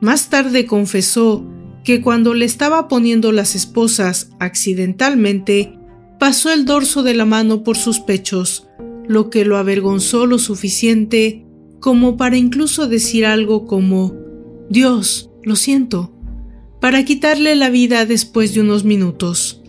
Más 0.00 0.30
tarde 0.30 0.64
confesó 0.64 1.46
que 1.84 2.00
cuando 2.00 2.34
le 2.34 2.46
estaba 2.46 2.88
poniendo 2.88 3.30
las 3.30 3.54
esposas 3.54 4.30
accidentalmente, 4.40 5.78
pasó 6.18 6.50
el 6.50 6.64
dorso 6.64 7.02
de 7.02 7.14
la 7.14 7.26
mano 7.26 7.62
por 7.62 7.76
sus 7.76 8.00
pechos, 8.00 8.66
lo 9.06 9.28
que 9.28 9.44
lo 9.44 9.58
avergonzó 9.58 10.26
lo 10.26 10.38
suficiente 10.38 11.44
como 11.78 12.16
para 12.16 12.38
incluso 12.38 12.88
decir 12.88 13.26
algo 13.26 13.66
como 13.66 14.14
Dios, 14.70 15.30
lo 15.42 15.56
siento, 15.56 16.14
para 16.80 17.04
quitarle 17.04 17.54
la 17.54 17.68
vida 17.68 18.06
después 18.06 18.54
de 18.54 18.62
unos 18.62 18.84
minutos. 18.84 19.60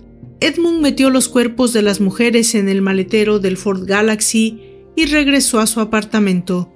Edmund 0.41 0.81
metió 0.81 1.11
los 1.11 1.29
cuerpos 1.29 1.71
de 1.71 1.83
las 1.83 2.01
mujeres 2.01 2.55
en 2.55 2.67
el 2.67 2.81
maletero 2.81 3.37
del 3.37 3.57
Ford 3.57 3.85
Galaxy 3.85 4.59
y 4.95 5.05
regresó 5.05 5.59
a 5.59 5.67
su 5.67 5.79
apartamento. 5.79 6.73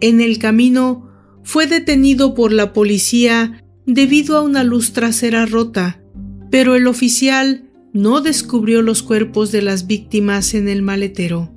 En 0.00 0.22
el 0.22 0.38
camino 0.38 1.10
fue 1.42 1.66
detenido 1.66 2.34
por 2.34 2.50
la 2.50 2.72
policía 2.72 3.62
debido 3.84 4.38
a 4.38 4.42
una 4.42 4.64
luz 4.64 4.94
trasera 4.94 5.44
rota, 5.44 6.00
pero 6.50 6.76
el 6.76 6.86
oficial 6.86 7.70
no 7.92 8.22
descubrió 8.22 8.80
los 8.80 9.02
cuerpos 9.02 9.52
de 9.52 9.60
las 9.60 9.86
víctimas 9.86 10.54
en 10.54 10.66
el 10.66 10.80
maletero. 10.80 11.52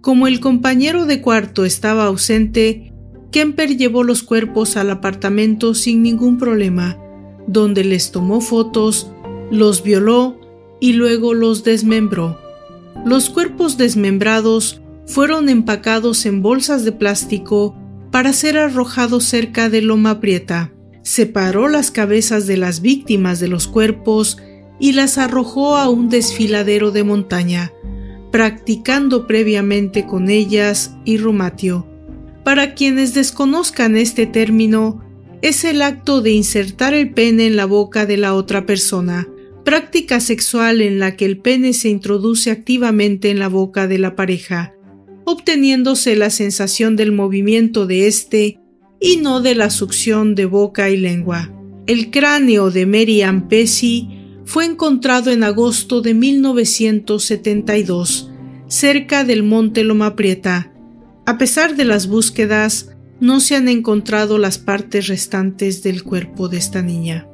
Como 0.00 0.26
el 0.26 0.40
compañero 0.40 1.06
de 1.06 1.20
cuarto 1.20 1.64
estaba 1.64 2.06
ausente, 2.06 2.92
Kemper 3.30 3.76
llevó 3.76 4.02
los 4.02 4.24
cuerpos 4.24 4.76
al 4.76 4.90
apartamento 4.90 5.72
sin 5.74 6.02
ningún 6.02 6.36
problema, 6.36 6.98
donde 7.46 7.84
les 7.84 8.10
tomó 8.10 8.40
fotos, 8.40 9.12
los 9.52 9.84
violó 9.84 10.43
y 10.80 10.94
luego 10.94 11.34
los 11.34 11.64
desmembró. 11.64 12.38
Los 13.04 13.30
cuerpos 13.30 13.76
desmembrados 13.76 14.80
fueron 15.06 15.48
empacados 15.48 16.26
en 16.26 16.42
bolsas 16.42 16.84
de 16.84 16.92
plástico 16.92 17.76
para 18.10 18.32
ser 18.32 18.58
arrojados 18.58 19.24
cerca 19.24 19.68
de 19.68 19.82
Loma 19.82 20.20
Prieta. 20.20 20.72
Separó 21.02 21.68
las 21.68 21.90
cabezas 21.90 22.46
de 22.46 22.56
las 22.56 22.80
víctimas 22.80 23.40
de 23.40 23.48
los 23.48 23.68
cuerpos 23.68 24.38
y 24.78 24.92
las 24.92 25.18
arrojó 25.18 25.76
a 25.76 25.88
un 25.88 26.08
desfiladero 26.08 26.90
de 26.90 27.04
montaña, 27.04 27.72
practicando 28.30 29.26
previamente 29.26 30.06
con 30.06 30.30
ellas 30.30 30.94
y 31.04 31.18
rumatio. 31.18 31.86
Para 32.42 32.74
quienes 32.74 33.14
desconozcan 33.14 33.96
este 33.96 34.26
término, 34.26 35.02
es 35.42 35.64
el 35.64 35.82
acto 35.82 36.22
de 36.22 36.32
insertar 36.32 36.94
el 36.94 37.12
pene 37.12 37.46
en 37.46 37.56
la 37.56 37.66
boca 37.66 38.06
de 38.06 38.16
la 38.16 38.34
otra 38.34 38.64
persona, 38.64 39.28
práctica 39.64 40.20
sexual 40.20 40.80
en 40.80 40.98
la 40.98 41.16
que 41.16 41.24
el 41.24 41.38
pene 41.38 41.72
se 41.72 41.88
introduce 41.88 42.50
activamente 42.50 43.30
en 43.30 43.38
la 43.38 43.48
boca 43.48 43.88
de 43.88 43.98
la 43.98 44.14
pareja, 44.14 44.74
obteniéndose 45.24 46.16
la 46.16 46.30
sensación 46.30 46.96
del 46.96 47.12
movimiento 47.12 47.86
de 47.86 48.06
éste 48.06 48.60
y 49.00 49.16
no 49.16 49.40
de 49.40 49.54
la 49.54 49.70
succión 49.70 50.34
de 50.34 50.44
boca 50.44 50.90
y 50.90 50.96
lengua. 50.96 51.50
El 51.86 52.10
cráneo 52.10 52.70
de 52.70 52.86
Mary 52.86 53.22
Ann 53.22 53.48
fue 54.44 54.64
encontrado 54.64 55.30
en 55.30 55.42
agosto 55.42 56.02
de 56.02 56.14
1972, 56.14 58.30
cerca 58.68 59.24
del 59.24 59.42
monte 59.42 59.84
Loma 59.84 60.16
Prieta. 60.16 60.72
A 61.26 61.38
pesar 61.38 61.76
de 61.76 61.84
las 61.84 62.06
búsquedas, 62.06 62.90
no 63.20 63.40
se 63.40 63.56
han 63.56 63.68
encontrado 63.68 64.38
las 64.38 64.58
partes 64.58 65.08
restantes 65.08 65.82
del 65.82 66.02
cuerpo 66.02 66.48
de 66.48 66.58
esta 66.58 66.82
niña. 66.82 67.26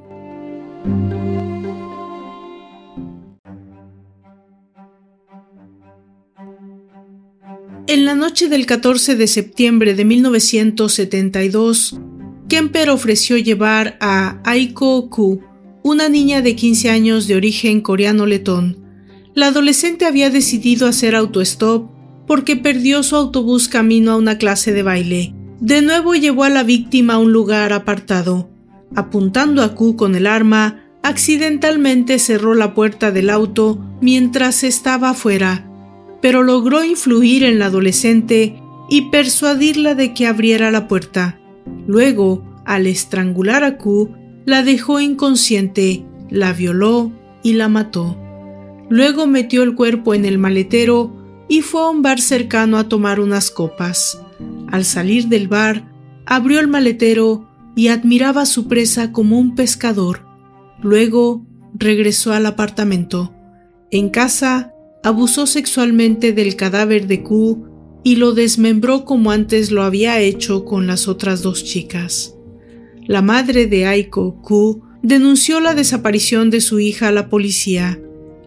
En 7.91 8.05
la 8.05 8.15
noche 8.15 8.49
del 8.49 8.67
14 8.67 9.17
de 9.17 9.27
septiembre 9.27 9.97
de 9.97 10.05
1972, 10.05 11.99
Kemper 12.49 12.89
ofreció 12.89 13.37
llevar 13.37 13.99
a 14.01 14.41
Aiko 14.45 15.11
Ku, 15.11 15.41
una 15.83 16.09
niña 16.09 16.41
de 16.41 16.55
15 16.55 16.89
años 16.89 17.27
de 17.27 17.35
origen 17.35 17.81
coreano-letón. 17.81 18.79
La 19.35 19.49
adolescente 19.49 20.07
había 20.07 20.31
decidido 20.31 20.87
hacer 20.87 21.17
autostop 21.17 21.91
porque 22.29 22.55
perdió 22.55 23.03
su 23.03 23.17
autobús 23.17 23.67
camino 23.67 24.13
a 24.13 24.17
una 24.19 24.39
clase 24.39 24.73
de 24.73 24.85
baile. 24.85 25.35
De 25.59 25.83
nuevo 25.83 26.15
llevó 26.15 26.45
a 26.45 26.49
la 26.49 26.63
víctima 26.63 27.15
a 27.15 27.19
un 27.19 27.33
lugar 27.33 27.73
apartado. 27.73 28.49
Apuntando 28.95 29.65
a 29.65 29.75
Q 29.75 29.97
con 29.97 30.15
el 30.15 30.29
arma, 30.29 30.85
accidentalmente 31.03 32.21
cerró 32.21 32.55
la 32.55 32.73
puerta 32.73 33.11
del 33.11 33.31
auto 33.31 33.85
mientras 34.01 34.63
estaba 34.63 35.11
afuera, 35.11 35.70
pero 36.21 36.43
logró 36.43 36.85
influir 36.85 37.45
en 37.45 37.59
la 37.59 37.67
adolescente 37.67 38.61
y 38.89 39.11
persuadirla 39.11 39.95
de 39.95 40.13
que 40.15 40.27
abriera 40.27 40.71
la 40.71 40.89
puerta. 40.89 41.41
Luego, 41.87 42.45
al 42.65 42.87
estrangular 42.87 43.65
a 43.65 43.79
Q, 43.79 44.11
la 44.45 44.63
dejó 44.63 45.01
inconsciente, 45.01 46.05
la 46.29 46.53
violó 46.53 47.13
y 47.43 47.55
la 47.55 47.69
mató. 47.69 48.19
Luego 48.89 49.27
metió 49.27 49.63
el 49.63 49.75
cuerpo 49.75 50.15
en 50.15 50.25
el 50.25 50.39
maletero 50.39 51.17
y 51.49 51.63
fue 51.63 51.83
a 51.83 51.89
un 51.89 52.03
bar 52.03 52.21
cercano 52.21 52.79
a 52.79 52.89
tomar 52.89 53.21
unas 53.21 53.51
copas. 53.51 54.21
Al 54.71 54.85
salir 54.85 55.29
del 55.29 55.49
bar, 55.49 55.93
abrió 56.27 56.61
el 56.61 56.69
maletero 56.69 57.49
y 57.77 57.89
admiraba 57.89 58.43
a 58.43 58.47
su 58.47 58.69
presa 58.69 59.13
como 59.13 59.39
un 59.39 59.55
pescador. 59.55 60.27
Luego 60.83 61.47
regresó 61.75 62.33
al 62.33 62.47
apartamento. 62.47 63.33
En 63.91 64.11
casa, 64.11 64.73
abusó 65.03 65.47
sexualmente 65.47 66.33
del 66.33 66.57
cadáver 66.57 67.07
de 67.07 67.23
Q 67.23 67.67
y 68.05 68.17
lo 68.17 68.33
desmembró 68.33 69.05
como 69.05 69.31
antes 69.31 69.71
lo 69.71 69.83
había 69.83 70.21
hecho 70.21 70.65
con 70.65 70.87
las 70.87 71.09
otras 71.09 71.43
dos 71.43 71.65
chicas 71.65 72.35
la 73.11 73.23
madre 73.23 73.67
de 73.67 73.87
Aiko, 73.87 74.41
Ku, 74.41 74.85
denunció 75.03 75.59
la 75.59 75.75
desaparición 75.75 76.49
de 76.49 76.61
su 76.61 76.79
hija 76.79 77.09
a 77.09 77.13
la 77.13 77.29
policía. 77.29 78.01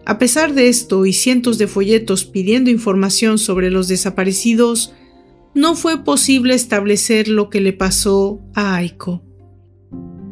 A 0.06 0.18
pesar 0.18 0.54
de 0.54 0.68
esto 0.68 1.04
y 1.04 1.12
cientos 1.12 1.58
de 1.58 1.66
folletos 1.66 2.24
pidiendo 2.24 2.70
información 2.70 3.36
sobre 3.36 3.70
los 3.70 3.88
desaparecidos, 3.88 4.94
no 5.54 5.74
fue 5.74 6.02
posible 6.02 6.54
establecer 6.54 7.28
lo 7.28 7.50
que 7.50 7.60
le 7.60 7.74
pasó 7.74 8.40
a 8.54 8.76
Aiko. 8.76 9.22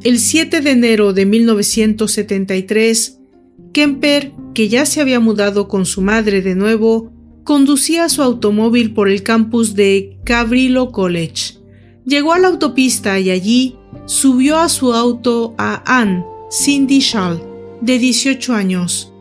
El 0.02 0.18
7 0.18 0.62
de 0.62 0.70
enero 0.70 1.12
de 1.12 1.26
1973, 1.26 3.20
Kemper, 3.72 4.32
que 4.54 4.68
ya 4.68 4.86
se 4.86 5.00
había 5.00 5.20
mudado 5.20 5.68
con 5.68 5.86
su 5.86 6.02
madre 6.02 6.42
de 6.42 6.54
nuevo, 6.54 7.12
conducía 7.44 8.08
su 8.08 8.22
automóvil 8.22 8.94
por 8.94 9.08
el 9.08 9.22
campus 9.22 9.74
de 9.74 10.18
Cabrillo 10.24 10.92
College. 10.92 11.58
Llegó 12.04 12.32
a 12.32 12.38
la 12.38 12.48
autopista 12.48 13.18
y 13.18 13.30
allí 13.30 13.76
subió 14.06 14.58
a 14.58 14.68
su 14.68 14.92
auto 14.92 15.54
a 15.58 15.82
Anne 15.86 16.24
Cindy 16.50 17.00
Schall, 17.00 17.42
de 17.80 17.98
18 17.98 18.54
años. 18.54 19.12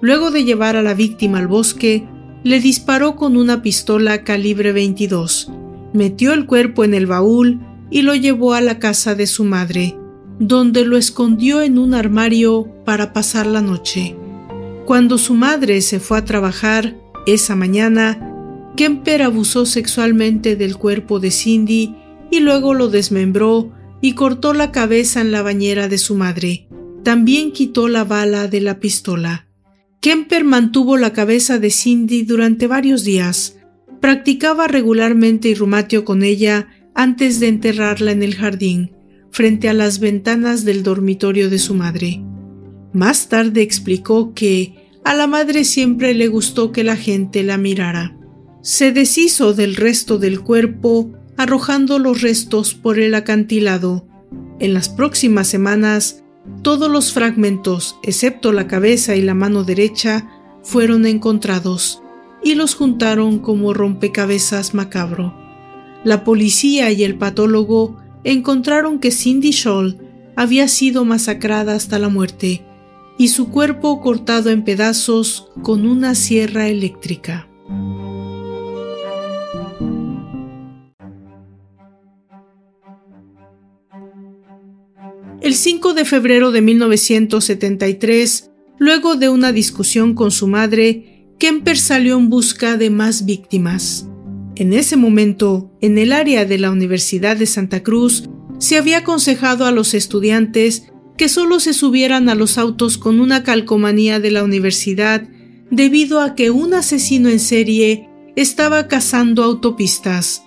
Luego 0.00 0.30
de 0.30 0.44
llevar 0.44 0.76
a 0.76 0.82
la 0.82 0.94
víctima 0.94 1.38
al 1.38 1.46
bosque, 1.46 2.06
le 2.42 2.58
disparó 2.58 3.16
con 3.16 3.36
una 3.36 3.62
pistola 3.62 4.24
calibre 4.24 4.72
22, 4.72 5.52
metió 5.92 6.32
el 6.32 6.46
cuerpo 6.46 6.84
en 6.84 6.94
el 6.94 7.06
baúl 7.06 7.60
y 7.90 8.02
lo 8.02 8.14
llevó 8.14 8.54
a 8.54 8.60
la 8.60 8.78
casa 8.78 9.14
de 9.14 9.26
su 9.26 9.44
madre, 9.44 9.96
donde 10.40 10.86
lo 10.86 10.96
escondió 10.96 11.60
en 11.60 11.78
un 11.78 11.92
armario 11.94 12.66
para 12.84 13.12
pasar 13.12 13.46
la 13.46 13.60
noche. 13.60 14.16
Cuando 14.86 15.18
su 15.18 15.34
madre 15.34 15.82
se 15.82 16.00
fue 16.00 16.18
a 16.18 16.24
trabajar 16.24 16.96
esa 17.26 17.54
mañana, 17.54 18.26
Kemper 18.76 19.22
abusó 19.22 19.66
sexualmente 19.66 20.56
del 20.56 20.76
cuerpo 20.76 21.20
de 21.20 21.30
Cindy 21.30 21.94
y 22.30 22.40
luego 22.40 22.72
lo 22.72 22.88
desmembró 22.88 23.70
y 24.00 24.14
cortó 24.14 24.54
la 24.54 24.72
cabeza 24.72 25.20
en 25.20 25.30
la 25.30 25.42
bañera 25.42 25.88
de 25.88 25.98
su 25.98 26.14
madre. 26.14 26.66
También 27.04 27.52
quitó 27.52 27.88
la 27.88 28.04
bala 28.04 28.48
de 28.48 28.62
la 28.62 28.80
pistola. 28.80 29.46
Kemper 30.00 30.44
mantuvo 30.44 30.96
la 30.96 31.12
cabeza 31.12 31.58
de 31.58 31.70
Cindy 31.70 32.22
durante 32.22 32.66
varios 32.66 33.04
días. 33.04 33.58
Practicaba 34.00 34.68
regularmente 34.68 35.48
irrumatio 35.48 36.06
con 36.06 36.22
ella 36.22 36.68
antes 36.94 37.40
de 37.40 37.48
enterrarla 37.48 38.12
en 38.12 38.22
el 38.22 38.34
jardín. 38.34 38.92
Frente 39.30 39.68
a 39.68 39.74
las 39.74 40.00
ventanas 40.00 40.64
del 40.64 40.82
dormitorio 40.82 41.50
de 41.50 41.58
su 41.58 41.74
madre. 41.74 42.22
Más 42.92 43.28
tarde 43.28 43.62
explicó 43.62 44.34
que 44.34 44.74
a 45.04 45.14
la 45.14 45.26
madre 45.26 45.64
siempre 45.64 46.14
le 46.14 46.28
gustó 46.28 46.72
que 46.72 46.84
la 46.84 46.96
gente 46.96 47.42
la 47.42 47.56
mirara. 47.56 48.16
Se 48.62 48.92
deshizo 48.92 49.54
del 49.54 49.76
resto 49.76 50.18
del 50.18 50.40
cuerpo 50.40 51.12
arrojando 51.36 51.98
los 51.98 52.20
restos 52.20 52.74
por 52.74 52.98
el 52.98 53.14
acantilado. 53.14 54.06
En 54.58 54.74
las 54.74 54.90
próximas 54.90 55.48
semanas, 55.48 56.22
todos 56.62 56.90
los 56.90 57.12
fragmentos, 57.14 57.96
excepto 58.02 58.52
la 58.52 58.66
cabeza 58.66 59.16
y 59.16 59.22
la 59.22 59.34
mano 59.34 59.64
derecha, 59.64 60.28
fueron 60.62 61.06
encontrados 61.06 62.02
y 62.42 62.54
los 62.54 62.74
juntaron 62.74 63.38
como 63.38 63.72
rompecabezas 63.72 64.74
macabro. 64.74 65.34
La 66.04 66.24
policía 66.24 66.90
y 66.90 67.04
el 67.04 67.16
patólogo 67.16 67.99
encontraron 68.24 68.98
que 68.98 69.10
Cindy 69.10 69.52
Scholl 69.52 69.98
había 70.36 70.68
sido 70.68 71.04
masacrada 71.04 71.74
hasta 71.74 71.98
la 71.98 72.08
muerte 72.08 72.62
y 73.18 73.28
su 73.28 73.50
cuerpo 73.50 74.00
cortado 74.00 74.50
en 74.50 74.64
pedazos 74.64 75.48
con 75.62 75.86
una 75.86 76.14
sierra 76.14 76.68
eléctrica. 76.68 77.46
El 85.42 85.54
5 85.54 85.94
de 85.94 86.04
febrero 86.04 86.50
de 86.50 86.60
1973, 86.60 88.50
luego 88.78 89.16
de 89.16 89.30
una 89.30 89.52
discusión 89.52 90.14
con 90.14 90.30
su 90.30 90.46
madre, 90.46 91.26
Kemper 91.38 91.78
salió 91.78 92.18
en 92.18 92.28
busca 92.28 92.76
de 92.76 92.90
más 92.90 93.24
víctimas. 93.24 94.09
En 94.60 94.74
ese 94.74 94.98
momento, 94.98 95.72
en 95.80 95.96
el 95.96 96.12
área 96.12 96.44
de 96.44 96.58
la 96.58 96.70
Universidad 96.70 97.34
de 97.34 97.46
Santa 97.46 97.82
Cruz, 97.82 98.28
se 98.58 98.76
había 98.76 98.98
aconsejado 98.98 99.64
a 99.64 99.70
los 99.70 99.94
estudiantes 99.94 100.92
que 101.16 101.30
solo 101.30 101.60
se 101.60 101.72
subieran 101.72 102.28
a 102.28 102.34
los 102.34 102.58
autos 102.58 102.98
con 102.98 103.20
una 103.20 103.42
calcomanía 103.42 104.20
de 104.20 104.30
la 104.30 104.44
universidad 104.44 105.22
debido 105.70 106.20
a 106.20 106.34
que 106.34 106.50
un 106.50 106.74
asesino 106.74 107.30
en 107.30 107.40
serie 107.40 108.10
estaba 108.36 108.86
cazando 108.86 109.44
autopistas. 109.44 110.44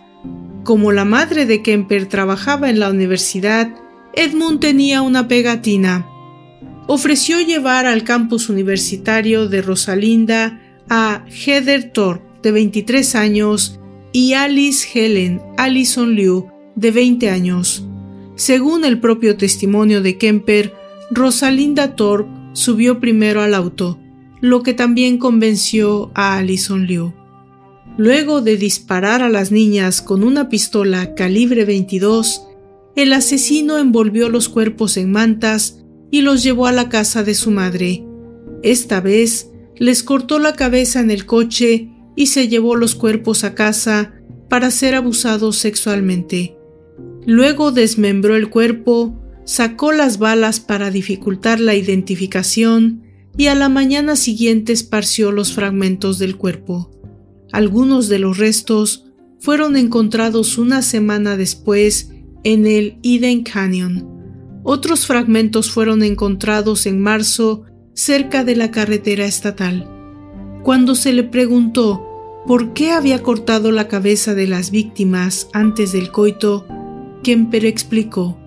Como 0.63 0.91
la 0.91 1.05
madre 1.05 1.47
de 1.47 1.63
Kemper 1.63 2.05
trabajaba 2.05 2.69
en 2.69 2.79
la 2.79 2.91
universidad, 2.91 3.73
Edmund 4.13 4.59
tenía 4.59 5.01
una 5.01 5.27
pegatina. 5.27 6.07
Ofreció 6.85 7.41
llevar 7.41 7.87
al 7.87 8.03
campus 8.03 8.47
universitario 8.47 9.49
de 9.49 9.63
Rosalinda 9.63 10.61
a 10.87 11.25
Heather 11.31 11.91
Thorpe, 11.91 12.27
de 12.43 12.51
23 12.51 13.15
años, 13.15 13.79
y 14.13 14.33
Alice 14.33 14.87
Helen 14.93 15.41
Allison 15.57 16.15
Liu, 16.15 16.47
de 16.75 16.91
20 16.91 17.29
años. 17.29 17.85
Según 18.35 18.85
el 18.85 18.99
propio 18.99 19.35
testimonio 19.35 20.01
de 20.01 20.17
Kemper, 20.17 20.73
Rosalinda 21.11 21.95
Thorpe 21.95 22.31
subió 22.53 22.99
primero 22.99 23.41
al 23.41 23.55
auto, 23.55 23.99
lo 24.39 24.61
que 24.61 24.73
también 24.73 25.17
convenció 25.17 26.11
a 26.13 26.37
Allison 26.37 26.85
Liu. 26.85 27.13
Luego 27.97 28.41
de 28.41 28.57
disparar 28.57 29.21
a 29.21 29.29
las 29.29 29.51
niñas 29.51 30.01
con 30.01 30.23
una 30.23 30.49
pistola 30.49 31.15
calibre 31.15 31.65
22, 31.65 32.47
el 32.95 33.13
asesino 33.13 33.77
envolvió 33.77 34.29
los 34.29 34.49
cuerpos 34.49 34.97
en 34.97 35.11
mantas 35.11 35.83
y 36.11 36.21
los 36.21 36.43
llevó 36.43 36.67
a 36.67 36.71
la 36.71 36.89
casa 36.89 37.23
de 37.23 37.33
su 37.33 37.49
madre. 37.51 38.03
Esta 38.61 39.01
vez 39.01 39.49
les 39.75 40.03
cortó 40.03 40.37
la 40.37 40.53
cabeza 40.53 40.99
en 40.99 41.09
el 41.09 41.25
coche 41.25 41.92
y 42.15 42.27
se 42.27 42.47
llevó 42.47 42.75
los 42.75 42.95
cuerpos 42.95 43.43
a 43.43 43.55
casa 43.55 44.13
para 44.49 44.71
ser 44.71 44.95
abusados 44.95 45.57
sexualmente. 45.57 46.55
Luego 47.25 47.71
desmembró 47.71 48.35
el 48.35 48.49
cuerpo, 48.49 49.19
sacó 49.45 49.91
las 49.91 50.19
balas 50.19 50.59
para 50.59 50.91
dificultar 50.91 51.59
la 51.59 51.75
identificación 51.75 53.03
y 53.37 53.47
a 53.47 53.55
la 53.55 53.69
mañana 53.69 54.15
siguiente 54.15 54.73
esparció 54.73 55.31
los 55.31 55.53
fragmentos 55.53 56.19
del 56.19 56.37
cuerpo. 56.37 56.91
Algunos 57.51 58.09
de 58.09 58.19
los 58.19 58.37
restos 58.37 59.05
fueron 59.39 59.75
encontrados 59.75 60.57
una 60.57 60.81
semana 60.81 61.35
después 61.35 62.11
en 62.43 62.65
el 62.65 62.97
Eden 63.03 63.43
Canyon. 63.43 64.07
Otros 64.63 65.05
fragmentos 65.05 65.71
fueron 65.71 66.03
encontrados 66.03 66.85
en 66.85 67.01
marzo 67.01 67.63
cerca 67.93 68.43
de 68.43 68.55
la 68.55 68.71
carretera 68.71 69.25
estatal. 69.25 69.92
Cuando 70.63 70.95
se 70.95 71.11
le 71.11 71.23
preguntó 71.23 72.09
por 72.47 72.73
qué 72.73 72.91
había 72.91 73.21
cortado 73.21 73.71
la 73.71 73.89
cabeza 73.89 74.33
de 74.33 74.47
las 74.47 74.71
víctimas 74.71 75.49
antes 75.51 75.91
del 75.91 76.09
coito, 76.09 76.65
Kemper 77.21 77.65
explicó, 77.65 78.37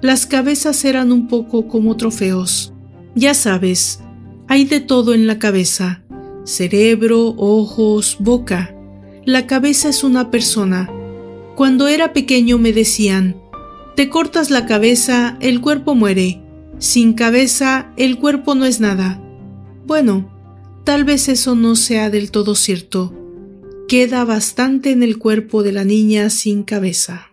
las 0.00 0.26
cabezas 0.26 0.84
eran 0.84 1.12
un 1.12 1.28
poco 1.28 1.68
como 1.68 1.96
trofeos. 1.96 2.72
Ya 3.14 3.34
sabes, 3.34 4.00
hay 4.48 4.64
de 4.64 4.80
todo 4.80 5.14
en 5.14 5.28
la 5.28 5.38
cabeza, 5.38 6.02
cerebro, 6.44 7.34
ojos, 7.36 8.16
boca. 8.18 8.74
La 9.24 9.46
cabeza 9.46 9.88
es 9.88 10.02
una 10.02 10.32
persona, 10.32 10.90
cuando 11.54 11.86
era 11.86 12.12
pequeño 12.12 12.58
me 12.58 12.72
decían, 12.72 13.36
te 13.94 14.08
cortas 14.08 14.50
la 14.50 14.66
cabeza, 14.66 15.36
el 15.40 15.60
cuerpo 15.60 15.94
muere. 15.94 16.42
Sin 16.78 17.12
cabeza, 17.12 17.92
el 17.96 18.18
cuerpo 18.18 18.56
no 18.56 18.64
es 18.64 18.80
nada. 18.80 19.20
Bueno, 19.86 20.33
tal 20.84 21.04
vez 21.04 21.28
eso 21.28 21.54
no 21.54 21.76
sea 21.76 22.10
del 22.10 22.30
todo 22.30 22.54
cierto. 22.54 23.12
Queda 23.88 24.24
bastante 24.24 24.90
en 24.90 25.02
el 25.02 25.18
cuerpo 25.18 25.62
de 25.62 25.72
la 25.72 25.84
niña 25.84 26.30
sin 26.30 26.62
cabeza. 26.62 27.30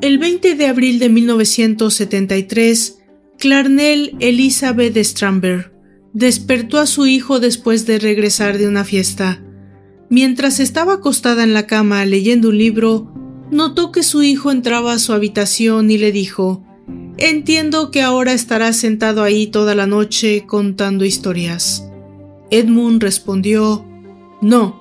El 0.00 0.18
20 0.18 0.54
de 0.54 0.66
abril 0.66 1.00
de 1.00 1.08
1973, 1.08 2.98
Clarnell 3.36 4.16
Elizabeth 4.20 4.96
Stramberg 4.96 5.72
despertó 6.12 6.78
a 6.78 6.86
su 6.86 7.06
hijo 7.06 7.40
después 7.40 7.84
de 7.84 7.98
regresar 7.98 8.58
de 8.58 8.68
una 8.68 8.84
fiesta. 8.84 9.42
Mientras 10.08 10.60
estaba 10.60 10.94
acostada 10.94 11.42
en 11.42 11.52
la 11.52 11.66
cama 11.66 12.04
leyendo 12.04 12.50
un 12.50 12.58
libro, 12.58 13.12
notó 13.50 13.92
que 13.92 14.02
su 14.02 14.22
hijo 14.22 14.50
entraba 14.50 14.92
a 14.92 14.98
su 14.98 15.12
habitación 15.12 15.90
y 15.90 15.98
le 15.98 16.12
dijo 16.12 16.62
Entiendo 17.16 17.90
que 17.90 18.02
ahora 18.02 18.32
estarás 18.32 18.76
sentado 18.76 19.22
ahí 19.22 19.48
toda 19.48 19.74
la 19.74 19.86
noche 19.86 20.44
contando 20.46 21.04
historias. 21.04 21.84
Edmund 22.50 23.02
respondió 23.02 23.84
No, 24.40 24.80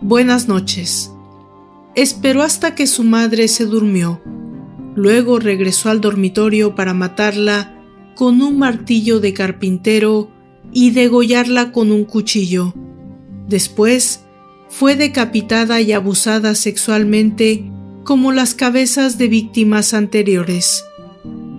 buenas 0.00 0.46
noches. 0.46 1.10
Esperó 1.94 2.42
hasta 2.42 2.74
que 2.74 2.86
su 2.86 3.02
madre 3.02 3.48
se 3.48 3.66
durmió. 3.66 4.22
Luego 4.94 5.38
regresó 5.38 5.90
al 5.90 6.00
dormitorio 6.00 6.74
para 6.74 6.94
matarla 6.94 7.82
con 8.14 8.42
un 8.42 8.58
martillo 8.58 9.20
de 9.20 9.34
carpintero 9.34 10.30
y 10.72 10.90
degollarla 10.90 11.72
con 11.72 11.90
un 11.90 12.04
cuchillo. 12.04 12.74
Después, 13.48 14.24
fue 14.68 14.96
decapitada 14.96 15.80
y 15.80 15.92
abusada 15.92 16.54
sexualmente 16.54 17.71
como 18.04 18.32
las 18.32 18.54
cabezas 18.54 19.18
de 19.18 19.28
víctimas 19.28 19.94
anteriores. 19.94 20.84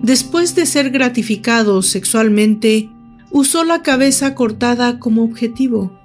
Después 0.02 0.54
de 0.54 0.66
ser 0.66 0.90
gratificado 0.90 1.82
sexualmente, 1.82 2.90
usó 3.30 3.64
la 3.64 3.82
cabeza 3.82 4.34
cortada 4.34 4.98
como 4.98 5.24
objetivo. 5.24 5.98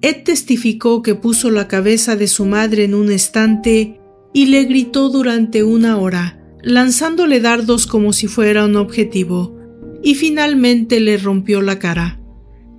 Ed 0.00 0.22
testificó 0.24 1.02
que 1.02 1.14
puso 1.14 1.50
la 1.50 1.68
cabeza 1.68 2.16
de 2.16 2.26
su 2.26 2.46
madre 2.46 2.84
en 2.84 2.94
un 2.94 3.12
estante 3.12 4.00
y 4.32 4.46
le 4.46 4.64
gritó 4.64 5.10
durante 5.10 5.64
una 5.64 5.98
hora, 5.98 6.40
lanzándole 6.62 7.40
dardos 7.40 7.86
como 7.86 8.12
si 8.12 8.26
fuera 8.26 8.64
un 8.64 8.76
objetivo, 8.76 9.56
y 10.02 10.14
finalmente 10.14 11.00
le 11.00 11.18
rompió 11.18 11.60
la 11.60 11.78
cara 11.78 12.20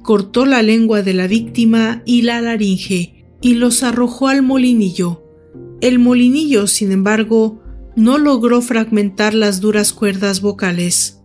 cortó 0.01 0.45
la 0.45 0.61
lengua 0.61 1.03
de 1.03 1.13
la 1.13 1.27
víctima 1.27 2.01
y 2.05 2.23
la 2.23 2.41
laringe 2.41 3.37
y 3.41 3.55
los 3.55 3.83
arrojó 3.83 4.27
al 4.27 4.41
molinillo. 4.41 5.20
El 5.81 5.97
molinillo, 5.97 6.67
sin 6.67 6.91
embargo, 6.91 7.61
no 7.95 8.17
logró 8.17 8.61
fragmentar 8.61 9.33
las 9.33 9.59
duras 9.59 9.93
cuerdas 9.93 10.39
vocales. 10.41 11.19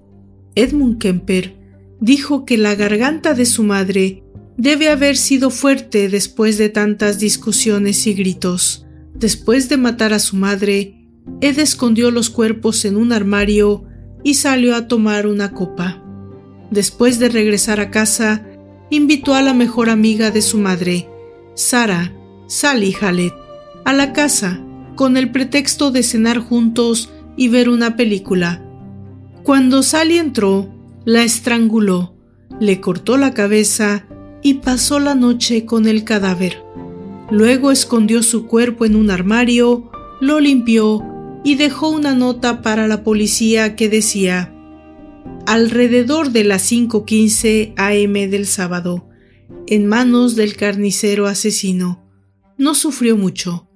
Edmund 0.54 0.98
Kemper 0.98 1.54
dijo 2.00 2.44
que 2.46 2.56
la 2.56 2.74
garganta 2.74 3.34
de 3.34 3.44
su 3.44 3.62
madre 3.62 4.22
debe 4.56 4.88
haber 4.88 5.18
sido 5.18 5.50
fuerte 5.50 6.08
después 6.08 6.56
de 6.56 6.70
tantas 6.70 7.18
discusiones 7.18 8.06
y 8.06 8.14
gritos. 8.14 8.86
Después 9.14 9.68
de 9.68 9.76
matar 9.76 10.14
a 10.14 10.18
su 10.18 10.36
madre, 10.36 11.06
Ed 11.40 11.58
escondió 11.58 12.10
los 12.10 12.30
cuerpos 12.30 12.84
en 12.86 12.96
un 12.96 13.12
armario 13.12 13.84
y 14.24 14.34
salió 14.34 14.74
a 14.74 14.88
tomar 14.88 15.26
una 15.26 15.52
copa. 15.52 16.02
Después 16.70 17.18
de 17.18 17.28
regresar 17.28 17.80
a 17.80 17.90
casa, 17.90 18.46
invitó 18.90 19.34
a 19.34 19.42
la 19.42 19.52
mejor 19.52 19.90
amiga 19.90 20.30
de 20.30 20.42
su 20.42 20.58
madre, 20.58 21.08
Sara, 21.54 22.12
Sally 22.46 22.92
Hallet, 22.92 23.34
a 23.86 23.92
la 23.92 24.12
casa 24.12 24.60
con 24.96 25.16
el 25.16 25.30
pretexto 25.30 25.92
de 25.92 26.02
cenar 26.02 26.40
juntos 26.40 27.08
y 27.36 27.46
ver 27.46 27.68
una 27.68 27.94
película. 27.94 28.60
Cuando 29.44 29.84
Sally 29.84 30.18
entró, 30.18 30.68
la 31.04 31.22
estranguló, 31.22 32.16
le 32.58 32.80
cortó 32.80 33.16
la 33.16 33.32
cabeza 33.32 34.04
y 34.42 34.54
pasó 34.54 34.98
la 34.98 35.14
noche 35.14 35.66
con 35.66 35.86
el 35.86 36.02
cadáver. 36.02 36.64
Luego 37.30 37.70
escondió 37.70 38.24
su 38.24 38.46
cuerpo 38.46 38.86
en 38.86 38.96
un 38.96 39.08
armario, 39.08 39.88
lo 40.20 40.40
limpió 40.40 41.04
y 41.44 41.54
dejó 41.54 41.88
una 41.90 42.16
nota 42.16 42.62
para 42.62 42.88
la 42.88 43.04
policía 43.04 43.76
que 43.76 43.88
decía 43.88 44.52
alrededor 45.46 46.32
de 46.32 46.42
las 46.42 46.72
5.15 46.72 47.74
am 47.76 48.30
del 48.30 48.46
sábado, 48.46 49.08
en 49.68 49.86
manos 49.86 50.34
del 50.34 50.56
carnicero 50.56 51.26
asesino. 51.26 52.02
No 52.58 52.74
sufrió 52.74 53.16
mucho. 53.16 53.68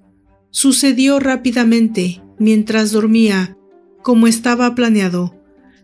Sucedió 0.53 1.21
rápidamente, 1.21 2.21
mientras 2.37 2.91
dormía, 2.91 3.57
como 4.03 4.27
estaba 4.27 4.75
planeado. 4.75 5.33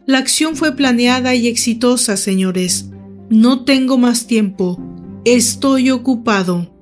La 0.06 0.18
acción 0.18 0.58
fue 0.58 0.76
planeada 0.76 1.36
y 1.36 1.48
exitosa, 1.48 2.18
señores. 2.18 2.90
No 3.30 3.64
tengo 3.64 3.98
más 3.98 4.28
tiempo. 4.28 4.78
Estoy 5.24 5.90
ocupado. 5.90 6.74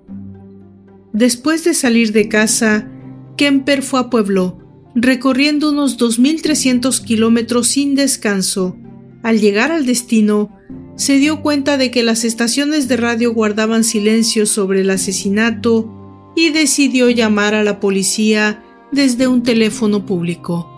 Después 1.13 1.63
de 1.63 1.75
salir 1.75 2.11
de 2.11 2.27
casa, 2.27 2.91
Kemper 3.37 3.83
fue 3.83 3.99
a 3.99 4.09
Pueblo, 4.09 4.57
recorriendo 4.95 5.69
unos 5.69 5.99
2.300 5.99 7.03
kilómetros 7.03 7.67
sin 7.67 7.93
descanso. 7.93 8.77
Al 9.21 9.39
llegar 9.39 9.71
al 9.71 9.85
destino, 9.85 10.57
se 10.95 11.17
dio 11.19 11.43
cuenta 11.43 11.77
de 11.77 11.91
que 11.91 12.01
las 12.01 12.23
estaciones 12.23 12.87
de 12.87 12.97
radio 12.97 13.31
guardaban 13.31 13.83
silencio 13.83 14.47
sobre 14.47 14.81
el 14.81 14.89
asesinato 14.89 16.04
y 16.35 16.49
decidió 16.49 17.09
llamar 17.09 17.55
a 17.55 17.63
la 17.63 17.79
policía 17.79 18.63
desde 18.91 19.27
un 19.27 19.43
teléfono 19.43 20.05
público. 20.05 20.71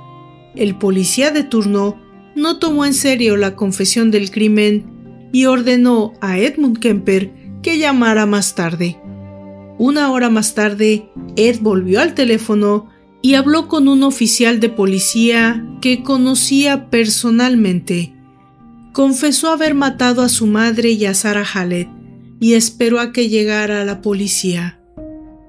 El 0.55 0.75
policía 0.75 1.31
de 1.31 1.43
turno 1.43 1.99
no 2.35 2.59
tomó 2.59 2.85
en 2.85 2.93
serio 2.93 3.37
la 3.37 3.55
confesión 3.55 4.11
del 4.11 4.31
crimen 4.31 5.29
y 5.31 5.45
ordenó 5.45 6.13
a 6.21 6.37
Edmund 6.37 6.79
Kemper 6.79 7.31
que 7.61 7.77
llamara 7.77 8.25
más 8.25 8.55
tarde. 8.55 8.99
Una 9.77 10.11
hora 10.11 10.29
más 10.29 10.55
tarde, 10.55 11.09
Ed 11.35 11.59
volvió 11.61 12.01
al 12.01 12.13
teléfono 12.13 12.89
y 13.21 13.35
habló 13.35 13.67
con 13.67 13.87
un 13.87 14.03
oficial 14.03 14.59
de 14.59 14.69
policía 14.69 15.65
que 15.81 16.03
conocía 16.03 16.89
personalmente. 16.89 18.13
Confesó 18.93 19.51
haber 19.51 19.75
matado 19.75 20.21
a 20.21 20.29
su 20.29 20.47
madre 20.47 20.91
y 20.91 21.05
a 21.05 21.13
Sarah 21.13 21.45
Hallett 21.45 21.89
y 22.39 22.53
esperó 22.53 22.99
a 22.99 23.11
que 23.11 23.29
llegara 23.29 23.83
la 23.85 24.01
policía. 24.01 24.76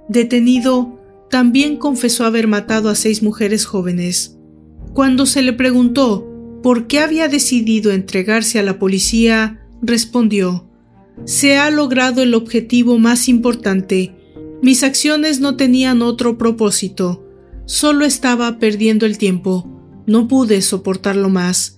Detenido, 0.08 0.98
también 1.30 1.76
confesó 1.76 2.24
haber 2.24 2.46
matado 2.48 2.88
a 2.88 2.94
seis 2.94 3.22
mujeres 3.22 3.66
jóvenes. 3.66 4.38
Cuando 4.94 5.26
se 5.26 5.42
le 5.42 5.52
preguntó 5.52 6.26
por 6.62 6.86
qué 6.86 7.00
había 7.00 7.28
decidido 7.28 7.92
entregarse 7.92 8.58
a 8.58 8.62
la 8.62 8.78
policía, 8.78 9.60
respondió, 9.82 10.68
Se 11.24 11.58
ha 11.58 11.70
logrado 11.70 12.22
el 12.22 12.34
objetivo 12.34 12.98
más 12.98 13.28
importante. 13.28 14.14
Mis 14.62 14.82
acciones 14.82 15.40
no 15.40 15.56
tenían 15.56 16.02
otro 16.02 16.38
propósito. 16.38 17.24
Solo 17.66 18.04
estaba 18.04 18.58
perdiendo 18.58 19.04
el 19.04 19.18
tiempo. 19.18 19.70
No 20.06 20.26
pude 20.26 20.62
soportarlo 20.62 21.28
más. 21.28 21.76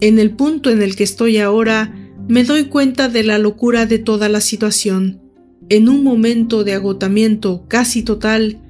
En 0.00 0.18
el 0.18 0.34
punto 0.36 0.70
en 0.70 0.82
el 0.82 0.94
que 0.94 1.04
estoy 1.04 1.38
ahora, 1.38 1.94
me 2.28 2.44
doy 2.44 2.64
cuenta 2.64 3.08
de 3.08 3.24
la 3.24 3.38
locura 3.38 3.86
de 3.86 3.98
toda 3.98 4.28
la 4.28 4.40
situación. 4.40 5.20
En 5.68 5.88
un 5.88 6.04
momento 6.04 6.64
de 6.64 6.74
agotamiento 6.74 7.64
casi 7.68 8.02
total, 8.02 8.60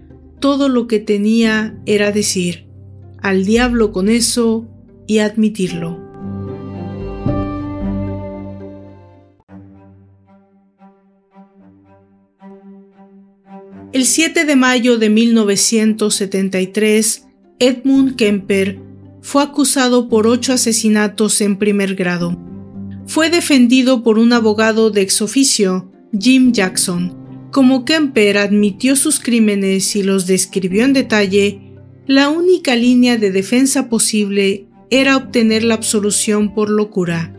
todo 0.41 0.69
lo 0.69 0.87
que 0.87 0.99
tenía 0.99 1.79
era 1.87 2.13
decir, 2.13 2.67
al 3.19 3.45
diablo 3.45 3.93
con 3.93 4.09
eso, 4.09 4.69
y 5.07 5.19
admitirlo. 5.19 6.01
El 13.93 14.07
7 14.07 14.47
de 14.47 14.57
mayo 14.57 14.97
de 14.97 15.11
1973, 15.11 17.27
Edmund 17.59 18.17
Kemper 18.17 18.81
fue 19.21 19.43
acusado 19.43 20.09
por 20.09 20.27
ocho 20.27 20.55
asesinatos 20.55 21.43
en 21.43 21.59
primer 21.59 21.95
grado. 21.95 22.39
Fue 23.07 23.29
defendido 23.29 24.03
por 24.03 24.19
un 24.19 24.33
abogado 24.33 24.91
de 24.91 25.03
ex 25.03 25.21
oficio, 25.21 25.92
Jim 26.19 26.53
Jackson. 26.53 27.17
Como 27.51 27.85
Kemper 27.85 28.39
admitió 28.39 28.97
sus 28.97 29.19
crímenes 29.19 29.97
y 29.97 30.03
los 30.03 30.27
describió 30.27 30.85
en 30.85 30.93
detalle, 30.93 31.61
la 32.07 32.29
única 32.29 32.77
línea 32.77 33.17
de 33.17 33.31
defensa 33.31 33.89
posible 33.89 34.67
era 34.91 35.17
obtener 35.17 35.65
la 35.65 35.75
absolución 35.75 36.55
por 36.55 36.69
locura. 36.69 37.35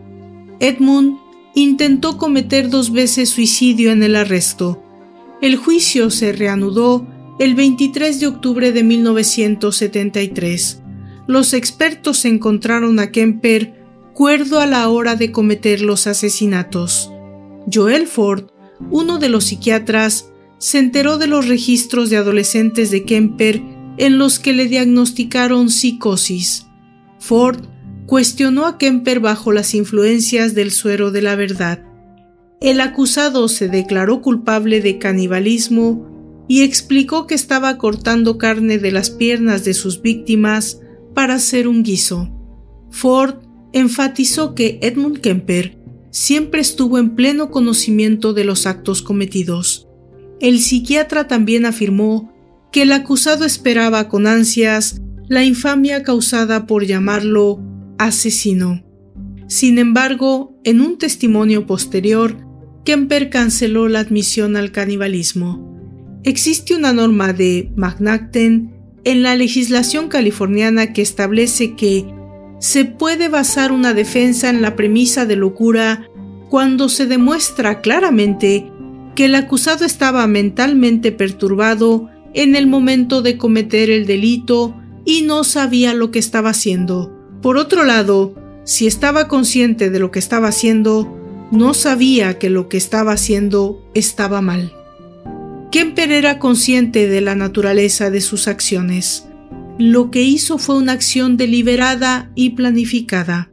Edmund 0.60 1.18
intentó 1.54 2.18
cometer 2.18 2.70
dos 2.70 2.92
veces 2.92 3.30
suicidio 3.30 3.92
en 3.92 4.02
el 4.02 4.16
arresto. 4.16 4.84
El 5.42 5.58
juicio 5.58 6.10
se 6.10 6.32
reanudó 6.32 7.06
el 7.40 7.54
23 7.54 8.20
de 8.20 8.28
octubre 8.28 8.72
de 8.72 8.84
1973. 8.84 10.82
Los 11.28 11.54
expertos 11.54 12.26
encontraron 12.26 13.00
a 13.00 13.12
Kemper 13.12 13.84
cuerdo 14.14 14.60
a 14.60 14.66
la 14.66 14.90
hora 14.90 15.16
de 15.16 15.32
cometer 15.32 15.82
los 15.82 16.08
asesinatos. 16.08 17.12
Joel 17.72 18.08
Ford, 18.08 18.53
uno 18.92 19.20
de 19.20 19.30
los 19.30 19.46
psiquiatras, 19.46 20.30
se 20.58 20.80
enteró 20.80 21.18
de 21.18 21.28
los 21.28 21.48
registros 21.48 22.10
de 22.10 22.18
adolescentes 22.18 22.90
de 22.90 23.04
Kemper 23.04 23.62
en 23.98 24.18
los 24.18 24.40
que 24.40 24.54
le 24.54 24.68
diagnosticaron 24.68 25.70
psicosis. 25.70 26.68
Ford 27.20 27.66
cuestionó 28.06 28.66
a 28.66 28.78
Kemper 28.78 29.20
bajo 29.20 29.52
las 29.52 29.76
influencias 29.76 30.56
del 30.56 30.72
suero 30.72 31.12
de 31.12 31.22
la 31.22 31.36
verdad. 31.36 31.84
El 32.62 32.80
acusado 32.80 33.50
se 33.50 33.68
declaró 33.68 34.22
culpable 34.22 34.80
de 34.80 34.98
canibalismo 34.98 36.46
y 36.48 36.62
explicó 36.62 37.28
que 37.28 37.36
estaba 37.36 37.78
cortando 37.78 38.38
carne 38.38 38.78
de 38.78 38.92
las 38.92 39.10
piernas 39.10 39.66
de 39.66 39.74
sus 39.74 40.02
víctimas 40.02 40.80
para 41.14 41.36
hacer 41.36 41.68
un 41.68 41.84
guiso. 41.84 42.30
Ford 42.90 43.36
enfatizó 43.74 44.56
que 44.56 44.80
Edmund 44.82 45.20
Kemper 45.20 45.83
siempre 46.14 46.62
estuvo 46.62 47.00
en 47.00 47.16
pleno 47.16 47.50
conocimiento 47.50 48.34
de 48.34 48.46
los 48.46 48.68
actos 48.68 49.02
cometidos. 49.02 49.90
El 50.40 50.60
psiquiatra 50.60 51.28
también 51.28 51.66
afirmó 51.66 52.32
que 52.72 52.84
el 52.84 52.92
acusado 52.92 53.46
esperaba 53.46 54.08
con 54.10 54.28
ansias 54.28 55.02
la 55.28 55.44
infamia 55.44 56.04
causada 56.04 56.68
por 56.68 56.86
llamarlo 56.86 57.60
asesino. 57.98 58.84
Sin 59.48 59.80
embargo, 59.80 60.56
en 60.64 60.82
un 60.82 60.98
testimonio 61.00 61.66
posterior, 61.66 62.38
Kemper 62.86 63.30
canceló 63.30 63.88
la 63.88 64.00
admisión 64.00 64.56
al 64.56 64.72
canibalismo. 64.72 65.72
Existe 66.24 66.76
una 66.76 66.94
norma 66.94 67.34
de 67.34 67.72
Magnaten 67.76 68.72
en 69.04 69.24
la 69.24 69.36
legislación 69.36 70.10
californiana 70.10 70.94
que 70.94 71.02
establece 71.02 71.76
que 71.76 72.06
se 72.64 72.86
puede 72.86 73.28
basar 73.28 73.74
una 73.74 73.94
defensa 73.94 74.50
en 74.50 74.62
la 74.62 74.78
premisa 74.78 75.26
de 75.26 75.36
locura 75.36 76.08
cuando 76.50 76.88
se 76.88 77.08
demuestra 77.08 77.82
claramente 77.82 78.72
que 79.16 79.26
el 79.26 79.36
acusado 79.36 79.84
estaba 79.84 80.26
mentalmente 80.28 81.12
perturbado 81.12 82.10
en 82.34 82.56
el 82.56 82.68
momento 82.68 83.22
de 83.22 83.38
cometer 83.38 83.90
el 83.90 84.06
delito 84.06 84.82
y 85.04 85.24
no 85.24 85.44
sabía 85.44 85.94
lo 85.94 86.10
que 86.10 86.20
estaba 86.20 86.52
haciendo. 86.52 87.14
Por 87.42 87.58
otro 87.58 87.84
lado, 87.84 88.34
si 88.64 88.88
estaba 88.88 89.28
consciente 89.28 89.90
de 89.90 90.00
lo 90.00 90.10
que 90.10 90.20
estaba 90.20 90.48
haciendo, 90.48 91.20
no 91.52 91.74
sabía 91.74 92.40
que 92.40 92.50
lo 92.50 92.70
que 92.70 92.78
estaba 92.78 93.12
haciendo 93.12 93.84
estaba 93.94 94.40
mal. 94.40 94.72
Kemper 95.70 96.14
era 96.14 96.40
consciente 96.40 97.10
de 97.10 97.20
la 97.20 97.36
naturaleza 97.36 98.10
de 98.10 98.22
sus 98.22 98.48
acciones. 98.48 99.28
Lo 99.80 100.12
que 100.12 100.22
hizo 100.22 100.58
fue 100.58 100.78
una 100.78 100.92
acción 100.92 101.38
deliberada 101.38 102.32
y 102.36 102.52
planificada. 102.52 103.52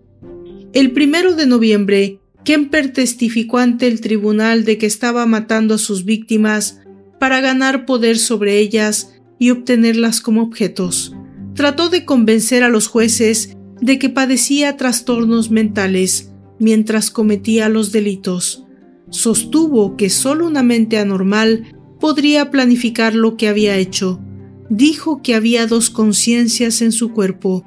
El 0.73 0.93
primero 0.93 1.35
de 1.35 1.47
noviembre, 1.47 2.21
Kemper 2.45 2.93
testificó 2.93 3.59
ante 3.59 3.87
el 3.87 4.01
tribunal 4.01 4.65
de 4.65 4.79
que 4.79 4.87
estaba 4.87 5.27
matando 5.27 5.75
a 5.75 5.79
sus 5.79 6.05
víctimas 6.05 6.81
para 7.19 7.41
ganar 7.41 7.87
poder 7.87 8.19
sobre 8.19 8.59
ellas 8.59 9.15
y 9.39 9.51
obtenerlas 9.51 10.21
como 10.21 10.43
objetos 10.43 11.15
trató 11.61 11.91
de 11.91 12.07
convencer 12.07 12.63
a 12.63 12.71
los 12.71 12.87
jueces 12.87 13.57
de 13.83 13.99
que 13.99 14.09
padecía 14.09 14.79
trastornos 14.79 15.51
mentales 15.51 16.33
mientras 16.59 17.11
cometía 17.11 17.69
los 17.69 17.93
delitos. 17.93 18.65
Sostuvo 19.11 19.97
que 19.97 20.09
solo 20.09 20.47
una 20.47 20.63
mente 20.63 20.99
anormal 20.99 21.77
podría 21.99 22.51
planificar 22.51 23.15
lo 23.15 23.37
que 23.37 23.49
había 23.49 23.77
hecho. 23.77 24.23
Dijo 24.71 25.21
que 25.21 25.35
había 25.35 25.67
dos 25.67 25.91
conciencias 25.91 26.81
en 26.81 26.93
su 26.93 27.13
cuerpo, 27.13 27.65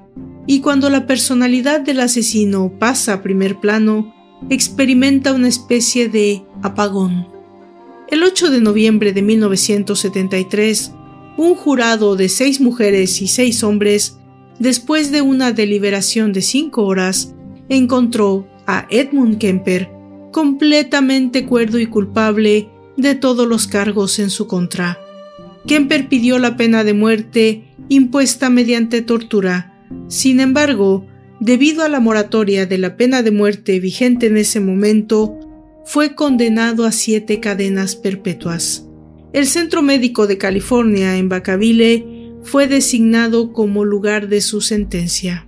y 0.47 0.61
cuando 0.61 0.89
la 0.89 1.05
personalidad 1.05 1.81
del 1.81 1.99
asesino 1.99 2.73
pasa 2.79 3.13
a 3.13 3.21
primer 3.21 3.59
plano, 3.59 4.15
experimenta 4.49 5.33
una 5.33 5.49
especie 5.49 6.07
de 6.07 6.43
apagón. 6.61 7.27
El 8.09 8.23
8 8.23 8.51
de 8.51 8.61
noviembre 8.61 9.11
de 9.11 9.21
1973, 9.21 10.93
un 11.37 11.55
jurado 11.55 12.15
de 12.15 12.29
seis 12.29 12.61
mujeres 12.61 13.21
y 13.21 13.27
seis 13.27 13.63
hombres, 13.63 14.17
después 14.59 15.11
de 15.11 15.21
una 15.21 15.51
deliberación 15.51 16.31
de 16.31 16.41
cinco 16.41 16.85
horas, 16.85 17.35
encontró 17.67 18.47
a 18.65 18.87
Edmund 18.89 19.39
Kemper 19.39 19.91
completamente 20.31 21.45
cuerdo 21.45 21.79
y 21.79 21.87
culpable 21.87 22.69
de 22.95 23.15
todos 23.15 23.45
los 23.45 23.67
cargos 23.67 24.19
en 24.19 24.29
su 24.29 24.47
contra. 24.47 25.02
Kemper 25.67 26.09
pidió 26.09 26.39
la 26.39 26.57
pena 26.57 26.83
de 26.83 26.93
muerte 26.93 27.63
impuesta 27.89 28.49
mediante 28.49 29.01
tortura. 29.01 29.73
Sin 30.07 30.39
embargo, 30.39 31.05
debido 31.39 31.83
a 31.83 31.89
la 31.89 31.99
moratoria 31.99 32.65
de 32.65 32.77
la 32.77 32.97
pena 32.97 33.23
de 33.23 33.31
muerte 33.31 33.79
vigente 33.79 34.27
en 34.27 34.37
ese 34.37 34.59
momento, 34.59 35.39
fue 35.85 36.15
condenado 36.15 36.85
a 36.85 36.91
siete 36.91 37.39
cadenas 37.39 37.95
perpetuas. 37.95 38.87
El 39.33 39.47
Centro 39.47 39.81
Médico 39.81 40.27
de 40.27 40.37
California 40.37 41.17
en 41.17 41.29
Vacaville 41.29 42.33
fue 42.43 42.67
designado 42.67 43.51
como 43.51 43.83
lugar 43.83 44.27
de 44.27 44.41
su 44.41 44.61
sentencia. 44.61 45.47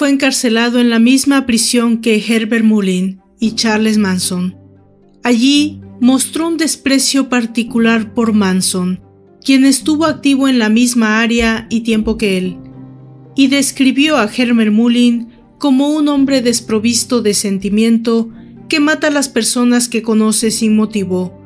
Fue 0.00 0.08
encarcelado 0.08 0.80
en 0.80 0.88
la 0.88 0.98
misma 0.98 1.44
prisión 1.44 1.98
que 1.98 2.24
Herbert 2.26 2.64
Mullin 2.64 3.20
y 3.38 3.54
Charles 3.54 3.98
Manson. 3.98 4.56
Allí 5.22 5.82
mostró 6.00 6.48
un 6.48 6.56
desprecio 6.56 7.28
particular 7.28 8.14
por 8.14 8.32
Manson, 8.32 9.02
quien 9.44 9.66
estuvo 9.66 10.06
activo 10.06 10.48
en 10.48 10.58
la 10.58 10.70
misma 10.70 11.20
área 11.20 11.66
y 11.68 11.80
tiempo 11.80 12.16
que 12.16 12.38
él, 12.38 12.56
y 13.36 13.48
describió 13.48 14.16
a 14.16 14.24
Herbert 14.24 14.72
Mullin 14.72 15.28
como 15.58 15.90
un 15.90 16.08
hombre 16.08 16.40
desprovisto 16.40 17.20
de 17.20 17.34
sentimiento 17.34 18.30
que 18.70 18.80
mata 18.80 19.08
a 19.08 19.10
las 19.10 19.28
personas 19.28 19.86
que 19.86 20.00
conoce 20.00 20.50
sin 20.50 20.76
motivo. 20.76 21.38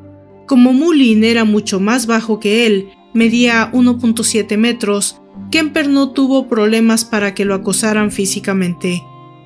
Como 0.47 0.71
Mullin 0.71 1.25
era 1.25 1.43
mucho 1.43 1.81
más 1.81 2.07
bajo 2.07 2.39
que 2.39 2.65
él, 2.65 2.87
medía 3.13 3.69
1.7 3.73 4.57
metros, 4.57 5.19
Kemper 5.51 5.87
no 5.87 6.11
tuvo 6.11 6.47
problemas 6.47 7.05
para 7.05 7.33
que 7.33 7.45
lo 7.45 7.55
acosaran 7.55 8.11
físicamente. 8.11 9.01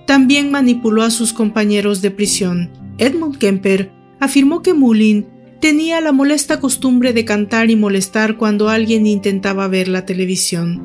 También 0.07 0.51
manipuló 0.51 1.03
a 1.03 1.11
sus 1.11 1.33
compañeros 1.33 2.01
de 2.01 2.11
prisión. 2.11 2.71
Edmund 2.97 3.37
Kemper 3.37 3.91
afirmó 4.19 4.61
que 4.61 4.73
Mullin 4.73 5.27
tenía 5.61 6.01
la 6.01 6.11
molesta 6.11 6.59
costumbre 6.59 7.13
de 7.13 7.25
cantar 7.25 7.69
y 7.69 7.75
molestar 7.75 8.37
cuando 8.37 8.69
alguien 8.69 9.05
intentaba 9.05 9.67
ver 9.67 9.87
la 9.87 10.05
televisión. 10.05 10.81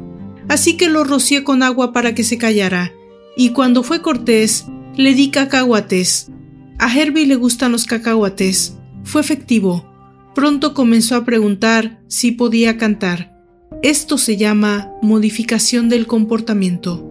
Así 0.48 0.76
que 0.76 0.88
lo 0.88 1.04
rocié 1.04 1.42
con 1.42 1.62
agua 1.62 1.92
para 1.92 2.14
que 2.14 2.24
se 2.24 2.38
callara, 2.38 2.92
y 3.36 3.50
cuando 3.50 3.82
fue 3.82 4.02
cortés, 4.02 4.66
le 4.96 5.14
di 5.14 5.30
cacahuates. 5.30 6.30
A 6.78 6.94
Herbie 6.94 7.26
le 7.26 7.36
gustan 7.36 7.72
los 7.72 7.86
cacahuates. 7.86 8.76
Fue 9.04 9.20
efectivo. 9.20 9.86
Pronto 10.34 10.74
comenzó 10.74 11.16
a 11.16 11.24
preguntar 11.24 12.00
si 12.08 12.32
podía 12.32 12.76
cantar. 12.76 13.33
Esto 13.82 14.18
se 14.18 14.36
llama 14.36 14.92
modificación 15.02 15.88
del 15.88 16.06
comportamiento. 16.06 17.10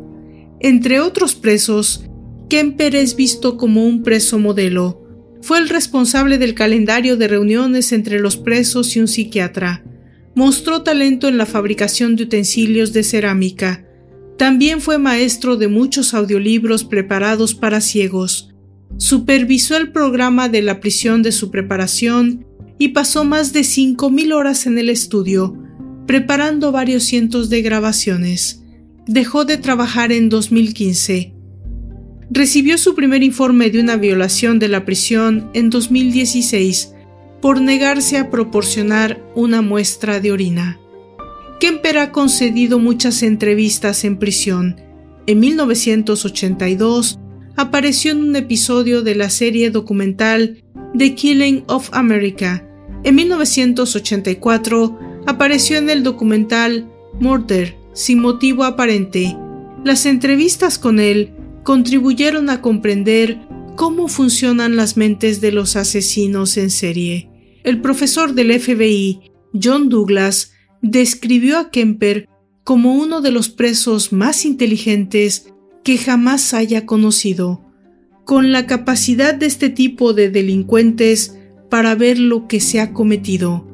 Entre 0.59 0.99
otros 0.99 1.36
presos, 1.36 2.05
Kemper 2.49 2.95
es 2.95 3.16
visto 3.16 3.57
como 3.57 3.86
un 3.86 4.03
preso 4.03 4.39
modelo. 4.39 5.01
Fue 5.41 5.57
el 5.57 5.70
responsable 5.70 6.38
del 6.38 6.53
calendario 6.53 7.18
de 7.18 7.28
reuniones 7.28 7.91
entre 7.91 8.20
los 8.20 8.38
presos 8.38 8.95
y 8.95 8.99
un 8.99 9.07
psiquiatra. 9.07 9.84
Mostró 10.36 10.82
talento 10.82 11.28
en 11.28 11.38
la 11.38 11.45
fabricación 11.45 12.16
de 12.16 12.24
utensilios 12.24 12.93
de 12.93 13.03
cerámica. 13.03 13.86
También 14.38 14.82
fue 14.82 14.97
maestro 14.97 15.57
de 15.57 15.68
muchos 15.68 16.14
audiolibros 16.14 16.84
preparados 16.84 17.53
para 17.53 17.82
ciegos. 17.82 18.53
Supervisó 18.97 19.76
el 19.78 19.91
programa 19.91 20.49
de 20.49 20.61
la 20.61 20.80
prisión 20.80 21.24
de 21.24 21.32
su 21.32 21.51
preparación 21.51 22.45
y 22.78 22.89
pasó 22.89 23.24
más 23.26 23.53
de 23.53 23.61
5.000 23.61 24.34
horas 24.34 24.66
en 24.66 24.78
el 24.78 24.89
estudio, 24.89 25.62
preparando 26.06 26.72
varios 26.72 27.04
cientos 27.04 27.49
de 27.49 27.62
grabaciones. 27.62 28.64
Dejó 29.08 29.45
de 29.45 29.58
trabajar 29.58 30.12
en 30.12 30.30
2015. 30.30 31.34
Recibió 32.30 32.78
su 32.78 32.95
primer 32.95 33.24
informe 33.24 33.70
de 33.70 33.80
una 33.80 33.95
violación 33.97 34.60
de 34.60 34.68
la 34.68 34.86
prisión 34.86 35.49
en 35.54 35.70
2016 35.70 36.93
por 37.41 37.62
negarse 37.62 38.18
a 38.18 38.30
proporcionar 38.30 39.22
una 39.36 39.62
muestra 39.62 40.20
de 40.20 40.32
orina. 40.32 40.80
Kemper 41.60 41.97
ha 41.97 42.12
concedido 42.12 42.80
muchas 42.80 43.24
entrevistas 43.24 44.04
en 44.04 44.18
prisión. 44.18 44.82
En 45.28 45.39
1982 45.39 47.20
apareció 47.56 48.12
en 48.12 48.24
un 48.24 48.36
episodio 48.36 49.01
de 49.01 49.16
la 49.16 49.30
serie 49.30 49.70
documental 49.70 50.64
The 50.97 51.16
Killing 51.16 51.64
of 51.68 51.89
America. 51.93 52.68
En 53.04 53.16
1984 53.16 55.12
apareció 55.26 55.78
en 55.78 55.90
el 55.90 56.04
documental 56.04 56.90
Murder, 57.20 57.76
sin 57.94 58.20
motivo 58.20 58.64
aparente. 58.64 59.36
Las 59.84 60.06
entrevistas 60.06 60.80
con 60.80 61.00
él 61.00 61.34
contribuyeron 61.64 62.50
a 62.50 62.62
comprender 62.62 63.40
cómo 63.76 64.08
funcionan 64.08 64.76
las 64.76 64.98
mentes 64.98 65.42
de 65.42 65.52
los 65.52 65.76
asesinos 65.76 66.58
en 66.58 66.70
serie. 66.70 67.30
El 67.64 67.82
profesor 67.82 68.34
del 68.34 68.60
FBI, 68.60 69.32
John 69.62 69.90
Douglas, 69.90 70.52
describió 70.82 71.60
a 71.60 71.70
Kemper 71.70 72.28
como 72.64 72.96
uno 72.96 73.22
de 73.22 73.32
los 73.32 73.50
presos 73.50 74.12
más 74.12 74.46
inteligentes 74.46 75.54
que 75.84 75.98
jamás 75.98 76.54
haya 76.54 76.86
conocido, 76.86 77.62
con 78.26 78.52
la 78.52 78.68
capacidad 78.68 79.34
de 79.34 79.48
este 79.48 79.70
tipo 79.70 80.14
de 80.14 80.30
delincuentes 80.30 81.38
para 81.70 81.96
ver 81.96 82.20
lo 82.20 82.48
que 82.48 82.60
se 82.60 82.80
ha 82.80 82.94
cometido 82.94 83.73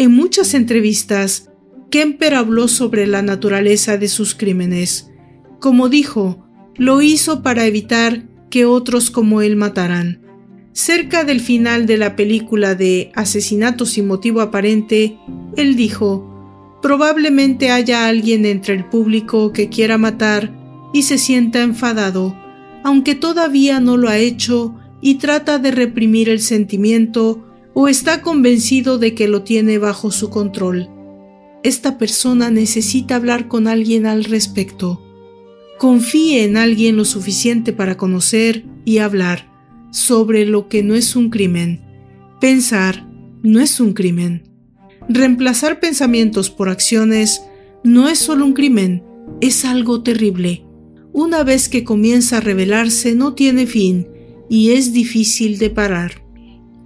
en 0.00 0.12
muchas 0.12 0.54
entrevistas, 0.54 1.50
Kemper 1.90 2.34
habló 2.34 2.68
sobre 2.68 3.06
la 3.06 3.20
naturaleza 3.20 3.98
de 3.98 4.08
sus 4.08 4.34
crímenes. 4.34 5.10
Como 5.58 5.90
dijo, 5.90 6.48
lo 6.74 7.02
hizo 7.02 7.42
para 7.42 7.66
evitar 7.66 8.26
que 8.48 8.64
otros 8.64 9.10
como 9.10 9.42
él 9.42 9.56
mataran. 9.56 10.22
Cerca 10.72 11.24
del 11.24 11.40
final 11.40 11.84
de 11.84 11.98
la 11.98 12.16
película 12.16 12.74
de 12.74 13.12
Asesinato 13.14 13.84
sin 13.84 14.06
motivo 14.06 14.40
aparente, 14.40 15.18
él 15.58 15.76
dijo, 15.76 16.78
probablemente 16.80 17.70
haya 17.70 18.06
alguien 18.06 18.46
entre 18.46 18.76
el 18.76 18.86
público 18.86 19.52
que 19.52 19.68
quiera 19.68 19.98
matar 19.98 20.50
y 20.94 21.02
se 21.02 21.18
sienta 21.18 21.60
enfadado, 21.60 22.34
aunque 22.84 23.14
todavía 23.14 23.80
no 23.80 23.98
lo 23.98 24.08
ha 24.08 24.16
hecho 24.16 24.74
y 25.02 25.16
trata 25.16 25.58
de 25.58 25.72
reprimir 25.72 26.30
el 26.30 26.40
sentimiento 26.40 27.49
o 27.74 27.88
está 27.88 28.22
convencido 28.22 28.98
de 28.98 29.14
que 29.14 29.28
lo 29.28 29.42
tiene 29.42 29.78
bajo 29.78 30.10
su 30.10 30.30
control. 30.30 30.88
Esta 31.62 31.98
persona 31.98 32.50
necesita 32.50 33.16
hablar 33.16 33.48
con 33.48 33.68
alguien 33.68 34.06
al 34.06 34.24
respecto. 34.24 35.02
Confíe 35.78 36.44
en 36.44 36.56
alguien 36.56 36.96
lo 36.96 37.04
suficiente 37.04 37.72
para 37.72 37.96
conocer 37.96 38.64
y 38.84 38.98
hablar 38.98 39.50
sobre 39.90 40.46
lo 40.46 40.68
que 40.68 40.82
no 40.82 40.94
es 40.94 41.16
un 41.16 41.30
crimen. 41.30 41.82
Pensar 42.40 43.06
no 43.42 43.60
es 43.60 43.80
un 43.80 43.92
crimen. 43.92 44.44
Reemplazar 45.08 45.80
pensamientos 45.80 46.50
por 46.50 46.68
acciones 46.68 47.42
no 47.82 48.08
es 48.08 48.18
solo 48.18 48.44
un 48.44 48.52
crimen, 48.52 49.02
es 49.40 49.64
algo 49.64 50.02
terrible. 50.02 50.64
Una 51.12 51.42
vez 51.42 51.68
que 51.68 51.84
comienza 51.84 52.36
a 52.36 52.40
revelarse 52.40 53.14
no 53.14 53.34
tiene 53.34 53.66
fin 53.66 54.08
y 54.48 54.72
es 54.72 54.92
difícil 54.92 55.58
de 55.58 55.70
parar. 55.70 56.22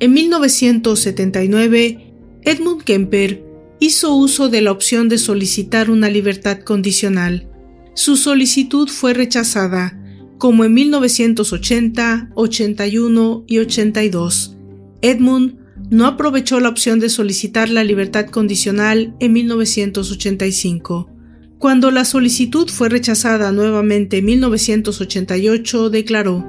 En 0.01 0.13
1979, 0.13 2.15
Edmund 2.43 2.83
Kemper 2.83 3.45
hizo 3.79 4.15
uso 4.15 4.49
de 4.49 4.61
la 4.61 4.73
opción 4.73 5.09
de 5.09 5.19
solicitar 5.19 5.91
una 5.91 6.09
libertad 6.09 6.61
condicional. 6.61 7.49
Su 7.95 8.17
solicitud 8.17 8.89
fue 8.89 9.15
rechazada, 9.15 9.99
como 10.39 10.65
en 10.65 10.75
1980, 10.75 12.31
81 12.35 13.45
y 13.47 13.59
82. 13.59 14.57
Edmund 15.01 15.59
no 15.91 16.07
aprovechó 16.07 16.61
la 16.61 16.71
opción 16.71 16.99
de 16.99 17.09
solicitar 17.09 17.69
la 17.69 17.85
libertad 17.85 18.27
condicional 18.27 19.15
en 19.21 19.33
1985. 19.33 21.11
Cuando 21.59 21.91
la 21.91 22.05
solicitud 22.05 22.69
fue 22.69 22.89
rechazada 22.89 23.53
nuevamente 23.53 24.19
en 24.19 24.25
1988, 24.25 25.91
declaró, 25.91 26.45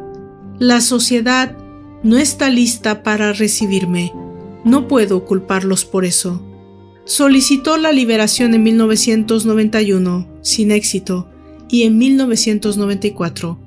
La 0.60 0.82
sociedad 0.82 1.58
no 2.06 2.20
está 2.20 2.52
lista 2.52 3.02
para 3.02 3.34
recibirme. 3.34 4.14
No 4.64 4.88
puedo 4.88 5.26
culparlos 5.26 5.86
por 5.86 6.06
eso. 6.06 6.40
Solicitó 7.04 7.78
la 7.78 7.92
liberación 7.92 8.54
en 8.54 8.62
1991, 8.62 10.28
sin 10.42 10.70
éxito, 10.70 11.28
y 11.68 11.82
en 11.82 11.98
1994. 11.98 13.58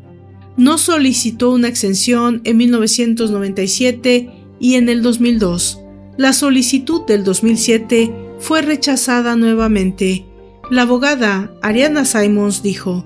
No 0.57 0.78
solicitó 0.78 1.51
una 1.51 1.66
exención 1.66 2.41
en 2.45 2.59
1997 2.59 4.30
y 4.61 4.74
en 4.74 4.89
el 4.89 5.03
2002. 5.03 5.80
La 6.16 6.32
solicitud 6.32 7.05
del 7.07 7.24
2007 7.24 8.14
fue 8.39 8.62
rechazada 8.62 9.34
nuevamente. 9.34 10.26
La 10.70 10.82
abogada 10.82 11.53
Ariana 11.61 12.05
Simons 12.05 12.62
dijo, 12.62 13.05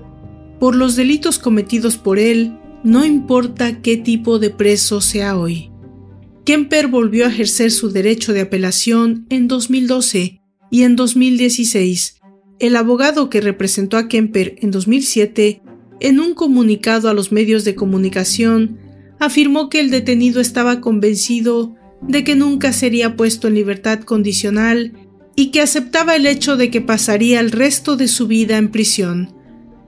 por 0.59 0.75
los 0.75 0.95
delitos 0.95 1.39
cometidos 1.39 1.97
por 1.97 2.19
él, 2.19 2.59
no 2.83 3.05
importa 3.05 3.81
qué 3.81 3.97
tipo 3.97 4.39
de 4.39 4.49
preso 4.49 5.01
sea 5.01 5.37
hoy. 5.37 5.71
Kemper 6.45 6.87
volvió 6.87 7.25
a 7.25 7.29
ejercer 7.29 7.71
su 7.71 7.89
derecho 7.89 8.33
de 8.33 8.41
apelación 8.41 9.25
en 9.29 9.47
2012 9.47 10.41
y 10.69 10.83
en 10.83 10.95
2016. 10.95 12.19
El 12.59 12.75
abogado 12.75 13.29
que 13.29 13.39
representó 13.39 13.97
a 13.97 14.09
Kemper 14.09 14.55
en 14.59 14.71
2007, 14.71 15.61
en 16.01 16.19
un 16.19 16.33
comunicado 16.33 17.09
a 17.09 17.13
los 17.13 17.31
medios 17.31 17.63
de 17.63 17.75
comunicación, 17.75 18.77
afirmó 19.19 19.69
que 19.69 19.79
el 19.79 19.89
detenido 19.89 20.41
estaba 20.41 20.81
convencido 20.81 21.75
de 22.01 22.25
que 22.25 22.35
nunca 22.35 22.73
sería 22.73 23.15
puesto 23.15 23.47
en 23.47 23.55
libertad 23.55 24.01
condicional 24.01 24.93
y 25.35 25.51
que 25.51 25.61
aceptaba 25.61 26.15
el 26.15 26.25
hecho 26.25 26.57
de 26.57 26.69
que 26.69 26.81
pasaría 26.81 27.39
el 27.39 27.51
resto 27.51 27.95
de 27.95 28.09
su 28.09 28.27
vida 28.27 28.57
en 28.57 28.69
prisión. 28.69 29.33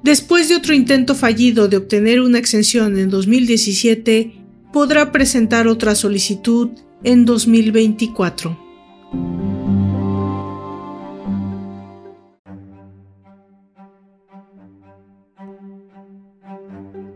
Después 0.06 0.50
de 0.50 0.56
otro 0.56 0.76
intento 0.76 1.16
fallido 1.16 1.68
de 1.68 1.78
obtener 1.78 2.22
una 2.22 2.38
exención 2.38 3.00
en 3.00 3.10
2017, 3.10 4.34
podrá 4.72 5.12
presentar 5.12 5.68
otra 5.68 5.96
solicitud 5.96 6.70
en 7.04 7.26
2024. 7.26 8.56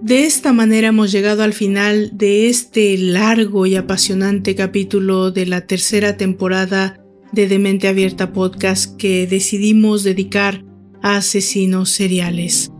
De 0.02 0.26
esta 0.26 0.52
manera 0.52 0.88
hemos 0.88 1.12
llegado 1.12 1.44
al 1.44 1.54
final 1.54 2.10
de 2.18 2.50
este 2.50 2.98
largo 2.98 3.68
y 3.68 3.76
apasionante 3.76 4.56
capítulo 4.56 5.30
de 5.30 5.46
la 5.46 5.68
tercera 5.68 6.18
temporada 6.18 7.00
de 7.34 7.48
Demente 7.48 7.88
Abierta 7.88 8.34
Podcast 8.34 8.98
que 8.98 9.28
decidimos 9.28 10.04
dedicar 10.04 10.66
a 11.04 11.18
asesinos 11.18 11.92
seriales. 11.92 12.72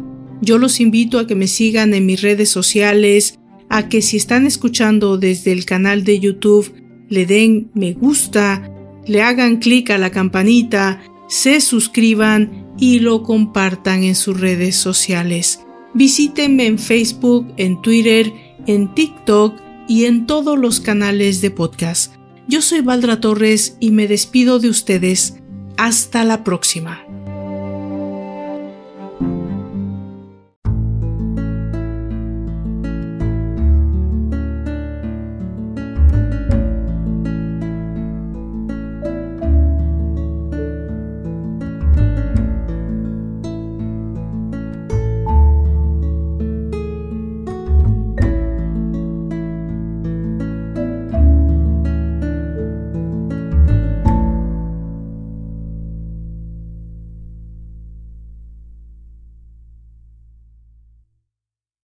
Yo 0.41 0.57
los 0.57 0.79
invito 0.79 1.19
a 1.19 1.27
que 1.27 1.35
me 1.35 1.47
sigan 1.47 1.93
en 1.93 2.05
mis 2.05 2.21
redes 2.21 2.49
sociales, 2.49 3.39
a 3.69 3.89
que 3.89 4.01
si 4.01 4.17
están 4.17 4.45
escuchando 4.45 5.17
desde 5.17 5.51
el 5.51 5.65
canal 5.65 6.03
de 6.03 6.19
YouTube 6.19 6.73
le 7.09 7.25
den 7.25 7.71
me 7.73 7.93
gusta, 7.93 8.71
le 9.05 9.21
hagan 9.21 9.57
clic 9.57 9.89
a 9.89 9.97
la 9.97 10.11
campanita, 10.11 11.01
se 11.27 11.59
suscriban 11.59 12.73
y 12.79 12.99
lo 12.99 13.23
compartan 13.23 14.03
en 14.03 14.15
sus 14.15 14.39
redes 14.39 14.75
sociales. 14.75 15.61
Visítenme 15.93 16.67
en 16.67 16.77
Facebook, 16.77 17.51
en 17.57 17.81
Twitter, 17.81 18.31
en 18.67 18.93
TikTok 18.93 19.59
y 19.87 20.05
en 20.05 20.27
todos 20.27 20.57
los 20.57 20.79
canales 20.79 21.41
de 21.41 21.49
podcast. 21.49 22.13
Yo 22.47 22.61
soy 22.61 22.81
Valdra 22.81 23.19
Torres 23.19 23.75
y 23.79 23.91
me 23.91 24.07
despido 24.07 24.59
de 24.59 24.69
ustedes. 24.69 25.35
Hasta 25.77 26.23
la 26.23 26.43
próxima. 26.43 27.03